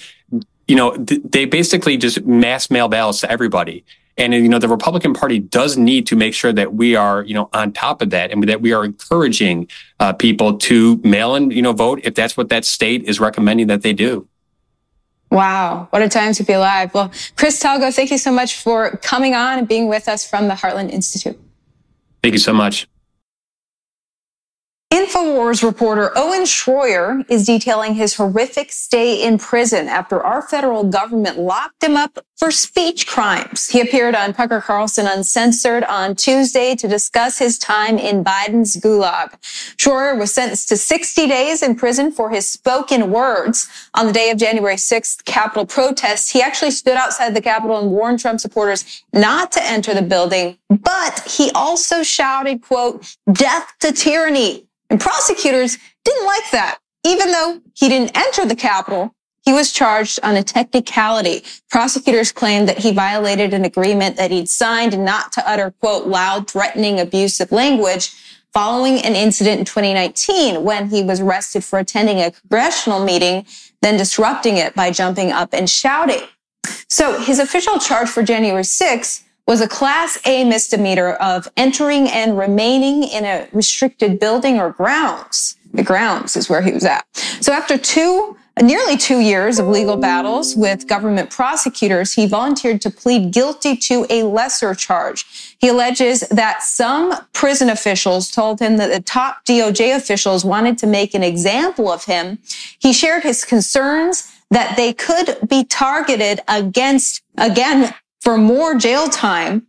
you 0.67 0.75
know, 0.75 0.95
th- 0.95 1.21
they 1.23 1.45
basically 1.45 1.97
just 1.97 2.25
mass 2.25 2.69
mail 2.69 2.87
ballots 2.87 3.21
to 3.21 3.31
everybody. 3.31 3.83
And 4.17 4.33
you 4.33 4.47
know, 4.47 4.59
the 4.59 4.69
Republican 4.69 5.13
Party 5.13 5.39
does 5.39 5.77
need 5.77 6.07
to 6.07 6.15
make 6.15 6.33
sure 6.33 6.53
that 6.53 6.73
we 6.73 6.95
are, 6.95 7.23
you 7.23 7.33
know, 7.33 7.49
on 7.51 7.73
top 7.73 8.01
of 8.01 8.11
that, 8.11 8.31
and 8.31 8.41
that 8.45 8.61
we 8.61 8.71
are 8.71 8.85
encouraging 8.85 9.67
uh, 9.99 10.13
people 10.13 10.57
to 10.59 11.01
mail 11.03 11.35
in, 11.35 11.51
you 11.51 11.61
know, 11.61 11.73
vote 11.73 11.99
if 12.03 12.15
that's 12.15 12.37
what 12.37 12.49
that 12.49 12.63
state 12.63 13.03
is 13.03 13.19
recommending 13.19 13.67
that 13.67 13.81
they 13.81 13.91
do. 13.91 14.27
Wow, 15.31 15.87
what 15.89 16.01
a 16.01 16.07
time 16.07 16.31
to 16.33 16.43
be 16.43 16.53
alive! 16.53 16.93
Well, 16.93 17.11
Chris 17.35 17.61
Talgo, 17.61 17.93
thank 17.93 18.09
you 18.09 18.17
so 18.17 18.31
much 18.31 18.61
for 18.61 18.91
coming 18.97 19.35
on 19.35 19.59
and 19.59 19.67
being 19.67 19.89
with 19.89 20.07
us 20.07 20.25
from 20.27 20.47
the 20.47 20.53
Heartland 20.53 20.91
Institute. 20.91 21.37
Thank 22.23 22.33
you 22.33 22.39
so 22.39 22.53
much. 22.53 22.87
InfoWars 24.93 25.63
reporter 25.63 26.11
Owen 26.15 26.43
Schroyer 26.43 27.25
is 27.29 27.45
detailing 27.45 27.95
his 27.95 28.15
horrific 28.15 28.71
stay 28.71 29.23
in 29.23 29.37
prison 29.37 29.87
after 29.87 30.23
our 30.23 30.41
federal 30.41 30.83
government 30.83 31.39
locked 31.39 31.83
him 31.83 31.97
up 31.97 32.19
for 32.37 32.51
speech 32.51 33.07
crimes. 33.07 33.67
He 33.67 33.79
appeared 33.79 34.13
on 34.13 34.33
Tucker 34.33 34.61
Carlson 34.61 35.07
Uncensored 35.07 35.83
on 35.85 36.15
Tuesday 36.15 36.75
to 36.75 36.87
discuss 36.87 37.37
his 37.37 37.57
time 37.57 37.97
in 37.97 38.23
Biden's 38.23 38.75
gulag. 38.75 39.39
Schroyer 39.77 40.17
was 40.17 40.33
sentenced 40.33 40.69
to 40.69 40.77
60 40.77 41.27
days 41.27 41.63
in 41.63 41.75
prison 41.75 42.11
for 42.11 42.29
his 42.29 42.47
spoken 42.47 43.09
words. 43.11 43.69
On 43.93 44.05
the 44.05 44.13
day 44.13 44.31
of 44.31 44.37
January 44.37 44.75
6th 44.75 45.23
Capitol 45.25 45.65
protests, 45.65 46.29
he 46.29 46.41
actually 46.41 46.71
stood 46.71 46.97
outside 46.97 47.33
the 47.33 47.41
Capitol 47.41 47.79
and 47.79 47.91
warned 47.91 48.19
Trump 48.19 48.39
supporters 48.39 49.03
not 49.13 49.51
to 49.53 49.63
enter 49.63 49.93
the 49.93 50.01
building, 50.01 50.57
but 50.69 51.21
he 51.27 51.51
also 51.51 52.03
shouted, 52.03 52.61
quote, 52.61 53.15
death 53.31 53.71
to 53.79 53.93
tyranny 53.93 54.67
and 54.89 54.99
prosecutors 54.99 55.77
didn't 56.03 56.25
like 56.25 56.51
that. 56.51 56.79
Even 57.05 57.31
though 57.31 57.61
he 57.75 57.87
didn't 57.87 58.17
enter 58.17 58.45
the 58.45 58.55
Capitol, 58.55 59.14
he 59.45 59.53
was 59.53 59.71
charged 59.71 60.19
on 60.23 60.35
a 60.35 60.43
technicality. 60.43 61.43
Prosecutors 61.69 62.31
claimed 62.31 62.67
that 62.67 62.79
he 62.79 62.91
violated 62.91 63.53
an 63.53 63.63
agreement 63.63 64.17
that 64.17 64.31
he'd 64.31 64.49
signed 64.49 64.97
not 65.03 65.31
to 65.33 65.49
utter, 65.49 65.71
quote, 65.79 66.07
loud, 66.07 66.49
threatening, 66.49 66.99
abusive 66.99 67.51
language 67.51 68.11
following 68.55 68.99
an 69.01 69.15
incident 69.15 69.59
in 69.59 69.65
2019 69.65 70.63
when 70.63 70.89
he 70.89 71.03
was 71.03 71.19
arrested 71.19 71.61
for 71.61 71.77
attending 71.77 72.21
a 72.21 72.31
congressional 72.31 73.03
meeting, 73.03 73.45
then 73.81 73.97
disrupting 73.97 74.55
it 74.55 74.73
by 74.73 74.89
jumping 74.89 75.31
up 75.31 75.53
and 75.53 75.69
shouting. 75.69 76.21
So 76.89 77.19
his 77.19 77.37
official 77.37 77.79
charge 77.79 78.07
for 78.07 78.23
January 78.23 78.63
6th 78.63 79.23
was 79.45 79.59
a 79.61 79.67
class 79.67 80.17
A 80.25 80.43
misdemeanor 80.45 81.13
of 81.13 81.49
entering 81.57 82.07
and 82.07 82.37
remaining 82.37 83.03
in 83.03 83.25
a 83.25 83.47
restricted 83.51 84.19
building 84.19 84.57
or 84.57 84.71
grounds. 84.71 85.57
The 85.73 85.83
grounds 85.83 86.35
is 86.37 86.49
where 86.49 86.61
he 86.61 86.71
was 86.71 86.85
at. 86.85 87.05
So 87.41 87.51
after 87.51 87.77
two, 87.77 88.37
nearly 88.61 88.95
two 88.95 89.19
years 89.19 89.59
of 89.59 89.67
legal 89.67 89.97
battles 89.97 90.55
with 90.55 90.87
government 90.87 91.29
prosecutors, 91.29 92.13
he 92.13 92.25
volunteered 92.25 92.81
to 92.81 92.89
plead 92.89 93.31
guilty 93.31 93.75
to 93.75 94.05
a 94.09 94.23
lesser 94.23 94.73
charge. 94.73 95.55
He 95.59 95.67
alleges 95.67 96.21
that 96.29 96.63
some 96.63 97.13
prison 97.33 97.69
officials 97.69 98.31
told 98.31 98.59
him 98.59 98.77
that 98.77 98.91
the 98.91 99.01
top 99.01 99.43
DOJ 99.45 99.95
officials 99.95 100.45
wanted 100.45 100.77
to 100.79 100.87
make 100.87 101.13
an 101.13 101.23
example 101.23 101.91
of 101.91 102.05
him. 102.05 102.39
He 102.79 102.93
shared 102.93 103.23
his 103.23 103.43
concerns 103.43 104.31
that 104.51 104.77
they 104.77 104.93
could 104.93 105.37
be 105.47 105.63
targeted 105.63 106.39
against, 106.47 107.23
again, 107.37 107.93
for 108.21 108.37
more 108.37 108.75
jail 108.75 109.07
time 109.07 109.67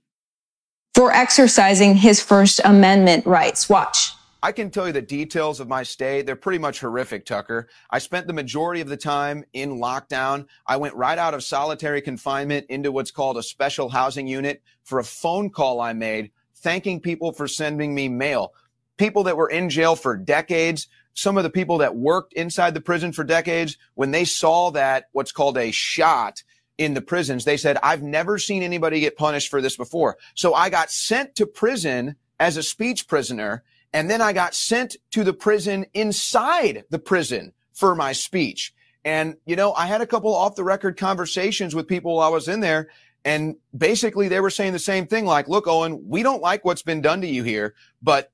for 0.94 1.12
exercising 1.12 1.96
his 1.96 2.22
First 2.22 2.60
Amendment 2.64 3.26
rights. 3.26 3.68
Watch. 3.68 4.15
I 4.46 4.52
can 4.52 4.70
tell 4.70 4.86
you 4.86 4.92
the 4.92 5.02
details 5.02 5.58
of 5.58 5.66
my 5.66 5.82
stay. 5.82 6.22
They're 6.22 6.36
pretty 6.36 6.60
much 6.60 6.78
horrific, 6.78 7.26
Tucker. 7.26 7.66
I 7.90 7.98
spent 7.98 8.28
the 8.28 8.32
majority 8.32 8.80
of 8.80 8.88
the 8.88 8.96
time 8.96 9.44
in 9.52 9.80
lockdown. 9.80 10.46
I 10.64 10.76
went 10.76 10.94
right 10.94 11.18
out 11.18 11.34
of 11.34 11.42
solitary 11.42 12.00
confinement 12.00 12.66
into 12.68 12.92
what's 12.92 13.10
called 13.10 13.38
a 13.38 13.42
special 13.42 13.88
housing 13.88 14.28
unit 14.28 14.62
for 14.84 15.00
a 15.00 15.04
phone 15.04 15.50
call 15.50 15.80
I 15.80 15.94
made, 15.94 16.30
thanking 16.54 17.00
people 17.00 17.32
for 17.32 17.48
sending 17.48 17.92
me 17.92 18.08
mail. 18.08 18.52
People 18.98 19.24
that 19.24 19.36
were 19.36 19.50
in 19.50 19.68
jail 19.68 19.96
for 19.96 20.16
decades, 20.16 20.86
some 21.12 21.36
of 21.36 21.42
the 21.42 21.50
people 21.50 21.78
that 21.78 21.96
worked 21.96 22.32
inside 22.34 22.72
the 22.74 22.80
prison 22.80 23.10
for 23.10 23.24
decades, 23.24 23.76
when 23.94 24.12
they 24.12 24.24
saw 24.24 24.70
that 24.70 25.06
what's 25.10 25.32
called 25.32 25.58
a 25.58 25.72
shot 25.72 26.44
in 26.78 26.94
the 26.94 27.02
prisons, 27.02 27.44
they 27.44 27.56
said, 27.56 27.78
I've 27.82 28.04
never 28.04 28.38
seen 28.38 28.62
anybody 28.62 29.00
get 29.00 29.16
punished 29.16 29.50
for 29.50 29.60
this 29.60 29.76
before. 29.76 30.18
So 30.36 30.54
I 30.54 30.70
got 30.70 30.92
sent 30.92 31.34
to 31.34 31.46
prison 31.46 32.14
as 32.38 32.56
a 32.56 32.62
speech 32.62 33.08
prisoner. 33.08 33.64
And 33.96 34.10
then 34.10 34.20
I 34.20 34.34
got 34.34 34.54
sent 34.54 34.96
to 35.12 35.24
the 35.24 35.32
prison 35.32 35.86
inside 35.94 36.84
the 36.90 36.98
prison 36.98 37.54
for 37.72 37.94
my 37.94 38.12
speech. 38.12 38.74
And, 39.06 39.38
you 39.46 39.56
know, 39.56 39.72
I 39.72 39.86
had 39.86 40.02
a 40.02 40.06
couple 40.06 40.34
off 40.34 40.54
the 40.54 40.64
record 40.64 40.98
conversations 40.98 41.74
with 41.74 41.88
people 41.88 42.16
while 42.16 42.26
I 42.26 42.30
was 42.30 42.46
in 42.46 42.60
there. 42.60 42.90
And 43.24 43.56
basically 43.74 44.28
they 44.28 44.40
were 44.40 44.50
saying 44.50 44.74
the 44.74 44.78
same 44.78 45.06
thing 45.06 45.24
like, 45.24 45.48
look, 45.48 45.66
Owen, 45.66 46.06
we 46.06 46.22
don't 46.22 46.42
like 46.42 46.62
what's 46.62 46.82
been 46.82 47.00
done 47.00 47.22
to 47.22 47.26
you 47.26 47.42
here, 47.42 47.74
but 48.02 48.30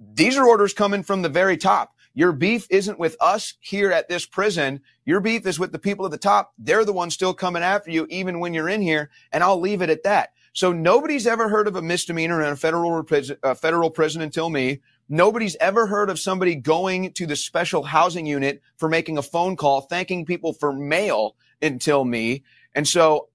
these 0.00 0.36
are 0.36 0.44
orders 0.44 0.74
coming 0.74 1.04
from 1.04 1.22
the 1.22 1.28
very 1.28 1.56
top. 1.56 1.94
Your 2.12 2.32
beef 2.32 2.66
isn't 2.68 2.98
with 2.98 3.16
us 3.20 3.54
here 3.60 3.92
at 3.92 4.08
this 4.08 4.26
prison. 4.26 4.80
Your 5.04 5.20
beef 5.20 5.46
is 5.46 5.60
with 5.60 5.70
the 5.70 5.78
people 5.78 6.06
at 6.06 6.10
the 6.10 6.18
top. 6.18 6.54
They're 6.58 6.84
the 6.84 6.92
ones 6.92 7.14
still 7.14 7.34
coming 7.34 7.62
after 7.62 7.92
you, 7.92 8.08
even 8.10 8.40
when 8.40 8.52
you're 8.52 8.68
in 8.68 8.82
here. 8.82 9.10
And 9.30 9.44
I'll 9.44 9.60
leave 9.60 9.80
it 9.80 9.90
at 9.90 10.02
that. 10.02 10.32
So 10.58 10.72
nobody's 10.72 11.28
ever 11.28 11.48
heard 11.48 11.68
of 11.68 11.76
a 11.76 11.82
misdemeanor 11.82 12.42
in 12.42 12.48
a 12.48 12.56
federal, 12.56 13.04
federal 13.04 13.90
prison 13.90 14.22
until 14.22 14.50
me. 14.50 14.80
Nobody's 15.08 15.54
ever 15.60 15.86
heard 15.86 16.10
of 16.10 16.18
somebody 16.18 16.56
going 16.56 17.12
to 17.12 17.28
the 17.28 17.36
special 17.36 17.84
housing 17.84 18.26
unit 18.26 18.60
for 18.76 18.88
making 18.88 19.18
a 19.18 19.22
phone 19.22 19.54
call, 19.54 19.82
thanking 19.82 20.26
people 20.26 20.52
for 20.52 20.72
mail 20.72 21.36
until 21.62 22.04
me. 22.04 22.42
And 22.74 22.88
so 22.88 23.28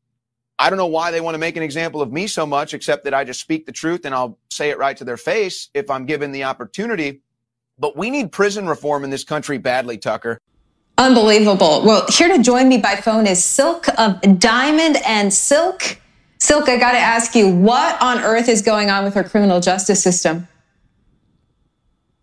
I 0.59 0.69
don't 0.69 0.75
know 0.75 0.85
why 0.85 1.11
they 1.11 1.21
want 1.21 1.35
to 1.35 1.39
make 1.39 1.55
an 1.55 1.63
example 1.63 2.01
of 2.01 2.11
me 2.11 2.27
so 2.27 2.45
much, 2.45 2.73
except 2.73 3.05
that 3.05 3.13
I 3.13 3.23
just 3.23 3.39
speak 3.39 3.65
the 3.65 3.71
truth 3.71 4.03
and 4.03 4.13
I'll 4.13 4.37
say 4.49 4.69
it 4.69 4.77
right 4.77 4.97
to 4.97 5.05
their 5.05 5.15
face 5.15 5.69
if 5.73 5.89
I'm 5.89 6.05
given 6.05 6.33
the 6.33 6.43
opportunity. 6.43 7.21
But 7.79 7.95
we 7.95 8.09
need 8.09 8.33
prison 8.33 8.67
reform 8.67 9.05
in 9.05 9.11
this 9.11 9.23
country 9.23 9.57
badly, 9.57 9.97
Tucker. 9.97 10.41
Unbelievable. 10.97 11.83
Well, 11.85 12.05
here 12.09 12.27
to 12.35 12.43
join 12.43 12.67
me 12.67 12.79
by 12.79 12.97
phone 12.97 13.27
is 13.27 13.41
Silk 13.41 13.87
of 13.97 14.19
Diamond 14.39 14.97
and 15.05 15.33
Silk. 15.33 16.01
Silk, 16.43 16.67
I 16.67 16.75
got 16.75 16.91
to 16.91 16.97
ask 16.97 17.35
you, 17.35 17.55
what 17.55 18.01
on 18.01 18.19
earth 18.19 18.49
is 18.49 18.61
going 18.61 18.89
on 18.89 19.05
with 19.05 19.15
our 19.15 19.23
criminal 19.23 19.61
justice 19.61 20.03
system? 20.03 20.45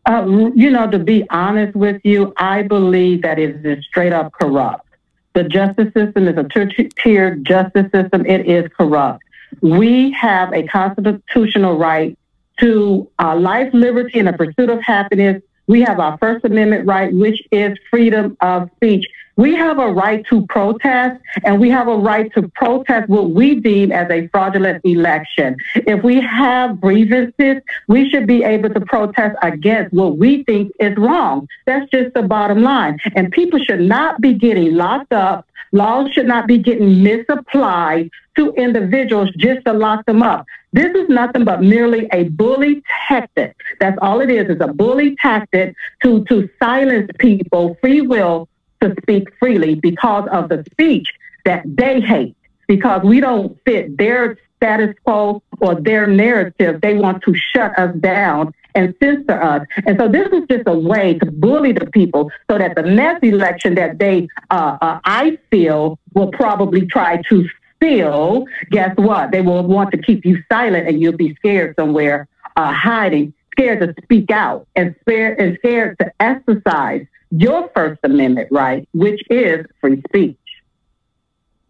Uh, 0.05 0.51
you 0.55 0.69
know, 0.69 0.91
to 0.91 0.99
be 0.99 1.27
honest 1.31 1.75
with 1.75 2.03
you, 2.05 2.35
I 2.37 2.61
believe 2.61 3.23
that 3.23 3.39
it 3.39 3.65
is 3.65 3.83
straight 3.87 4.13
up 4.13 4.31
corrupt. 4.35 4.87
The 5.33 5.45
justice 5.45 5.91
system 5.95 6.29
is 6.29 6.37
a 6.37 6.45
two-tiered 6.45 7.47
justice 7.47 7.91
system. 7.93 8.27
It 8.27 8.47
is 8.47 8.71
corrupt. 8.77 9.23
We 9.63 10.11
have 10.11 10.53
a 10.53 10.67
constitutional 10.67 11.79
right 11.79 12.19
to 12.59 13.11
uh, 13.19 13.37
life, 13.37 13.73
liberty, 13.73 14.19
and 14.19 14.29
the 14.29 14.35
pursuit 14.35 14.69
of 14.69 14.83
happiness. 14.83 15.43
We 15.71 15.83
have 15.83 16.01
our 16.01 16.19
First 16.19 16.45
Amendment 16.45 16.85
right, 16.85 17.15
which 17.15 17.41
is 17.53 17.79
freedom 17.93 18.37
of 18.41 18.69
speech. 18.75 19.07
We 19.37 19.55
have 19.55 19.79
a 19.79 19.87
right 19.87 20.27
to 20.27 20.45
protest, 20.49 21.21
and 21.45 21.61
we 21.61 21.71
have 21.71 21.87
a 21.87 21.97
right 21.97 22.29
to 22.35 22.49
protest 22.57 23.09
what 23.09 23.31
we 23.31 23.55
deem 23.55 23.93
as 23.93 24.11
a 24.11 24.27
fraudulent 24.33 24.85
election. 24.85 25.57
If 25.77 26.03
we 26.03 26.21
have 26.23 26.81
grievances, 26.81 27.63
we 27.87 28.11
should 28.11 28.27
be 28.27 28.43
able 28.43 28.71
to 28.71 28.81
protest 28.81 29.37
against 29.43 29.95
what 29.95 30.19
we 30.19 30.43
think 30.43 30.73
is 30.81 30.97
wrong. 30.97 31.49
That's 31.67 31.89
just 31.93 32.15
the 32.15 32.23
bottom 32.23 32.63
line. 32.63 32.99
And 33.15 33.31
people 33.31 33.61
should 33.61 33.81
not 33.81 34.21
be 34.21 34.35
getting 34.35 34.75
locked 34.75 35.13
up. 35.13 35.47
Laws 35.73 36.11
should 36.13 36.27
not 36.27 36.47
be 36.47 36.59
getting 36.59 37.03
misapplied 37.03 38.11
to 38.37 38.53
individuals 38.53 39.31
just 39.37 39.65
to 39.67 39.73
lock 39.73 40.05
them 40.07 40.23
up. 40.23 40.47
This 40.73 40.95
is 40.95 41.09
nothing 41.09 41.45
but 41.45 41.63
merely 41.63 42.09
a 42.13 42.25
bully 42.25 42.83
tactic. 43.09 43.57
That's 43.81 43.99
all 44.01 44.21
it 44.21 44.31
is, 44.31 44.49
is 44.49 44.61
a 44.61 44.73
bully 44.73 45.17
tactic 45.21 45.75
to, 46.03 46.25
to 46.25 46.49
silence 46.63 47.11
people 47.19 47.77
free 47.81 48.01
will 48.01 48.49
to 48.81 48.95
speak 49.03 49.29
freely 49.39 49.75
because 49.75 50.29
of 50.33 50.49
the 50.49 50.65
speech 50.71 51.09
that 51.45 51.63
they 51.67 52.01
hate, 52.01 52.37
because 52.67 53.03
we 53.03 53.21
don't 53.21 53.59
fit 53.65 53.97
their 53.97 54.39
status 54.57 54.95
quo 55.05 55.43
or 55.61 55.75
their 55.81 56.07
narrative. 56.07 56.81
They 56.81 56.95
want 56.95 57.23
to 57.25 57.35
shut 57.35 57.79
us 57.79 57.95
down 57.97 58.55
and 58.75 58.95
censor 59.03 59.41
us. 59.41 59.67
And 59.87 59.99
so 59.99 60.09
this 60.09 60.29
is 60.33 60.43
just 60.51 60.65
a 60.67 60.79
way 60.79 61.19
to 61.19 61.27
bully 61.31 61.73
the 61.73 61.87
people 61.87 62.31
so 62.51 62.59
that 62.59 62.75
the 62.75 62.83
next 62.83 63.25
election 63.25 63.75
that 63.77 63.99
they, 63.99 64.29
uh, 64.51 64.79
uh, 64.81 65.01
I 65.05 65.39
feel, 65.51 65.99
will 66.15 66.31
probably 66.33 66.87
try 66.87 67.23
to 67.29 67.49
still, 67.77 68.45
guess 68.71 68.95
what? 68.97 69.33
They 69.33 69.41
will 69.41 69.63
want 69.63 69.91
to 69.93 69.99
keep 69.99 70.25
you 70.25 70.43
silent 70.51 70.89
and 70.89 71.01
you'll 71.01 71.17
be 71.17 71.35
scared 71.37 71.75
somewhere, 71.77 72.29
uh, 72.57 72.73
hiding, 72.73 73.33
scared 73.53 73.81
to 73.81 73.95
speak 74.03 74.31
out 74.31 74.67
and 74.77 74.95
scared, 75.03 75.41
and 75.41 75.57
scared 75.59 75.99
to 75.99 76.13
exercise 76.21 77.07
your 77.31 77.71
First 77.75 78.01
Amendment 78.03 78.49
right, 78.51 78.89
which 78.93 79.21
is 79.31 79.65
free 79.81 80.03
speech. 80.09 80.37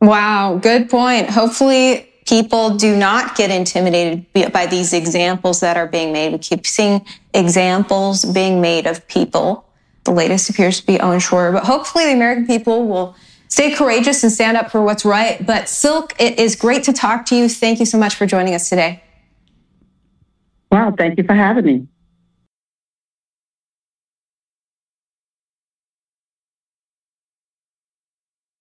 Wow, 0.01 0.59
good 0.63 0.89
point. 0.89 1.29
Hopefully, 1.29 2.10
people 2.31 2.77
do 2.77 2.97
not 2.97 3.35
get 3.35 3.51
intimidated 3.51 4.25
by 4.53 4.65
these 4.65 4.93
examples 4.93 5.59
that 5.61 5.77
are 5.77 5.89
being 5.89 6.13
made. 6.13 6.31
We 6.33 6.39
keep 6.39 6.65
seeing 6.65 7.05
examples 7.35 8.25
being 8.25 8.61
made 8.61 8.87
of 8.87 9.07
people. 9.09 9.67
The 10.05 10.13
latest 10.13 10.49
appears 10.49 10.81
to 10.81 10.87
be 10.87 11.01
Owen 11.01 11.19
Schroyer, 11.19 11.53
but 11.53 11.65
hopefully, 11.65 12.05
the 12.05 12.13
American 12.13 12.47
people 12.47 12.87
will 12.87 13.17
stay 13.49 13.75
courageous 13.75 14.23
and 14.23 14.33
stand 14.33 14.57
up 14.57 14.71
for 14.71 14.81
what's 14.81 15.05
right. 15.05 15.45
But 15.45 15.69
Silk, 15.69 16.15
it 16.21 16.39
is 16.39 16.55
great 16.55 16.85
to 16.85 16.93
talk 16.93 17.27
to 17.27 17.37
you. 17.37 17.49
Thank 17.49 17.81
you 17.81 17.87
so 17.87 17.99
much 17.99 18.15
for 18.15 18.27
joining 18.27 18.55
us 18.55 18.69
today. 18.69 19.03
Wow, 20.71 20.95
thank 20.97 21.19
you 21.19 21.25
for 21.25 21.35
having 21.35 21.65
me. 21.65 21.89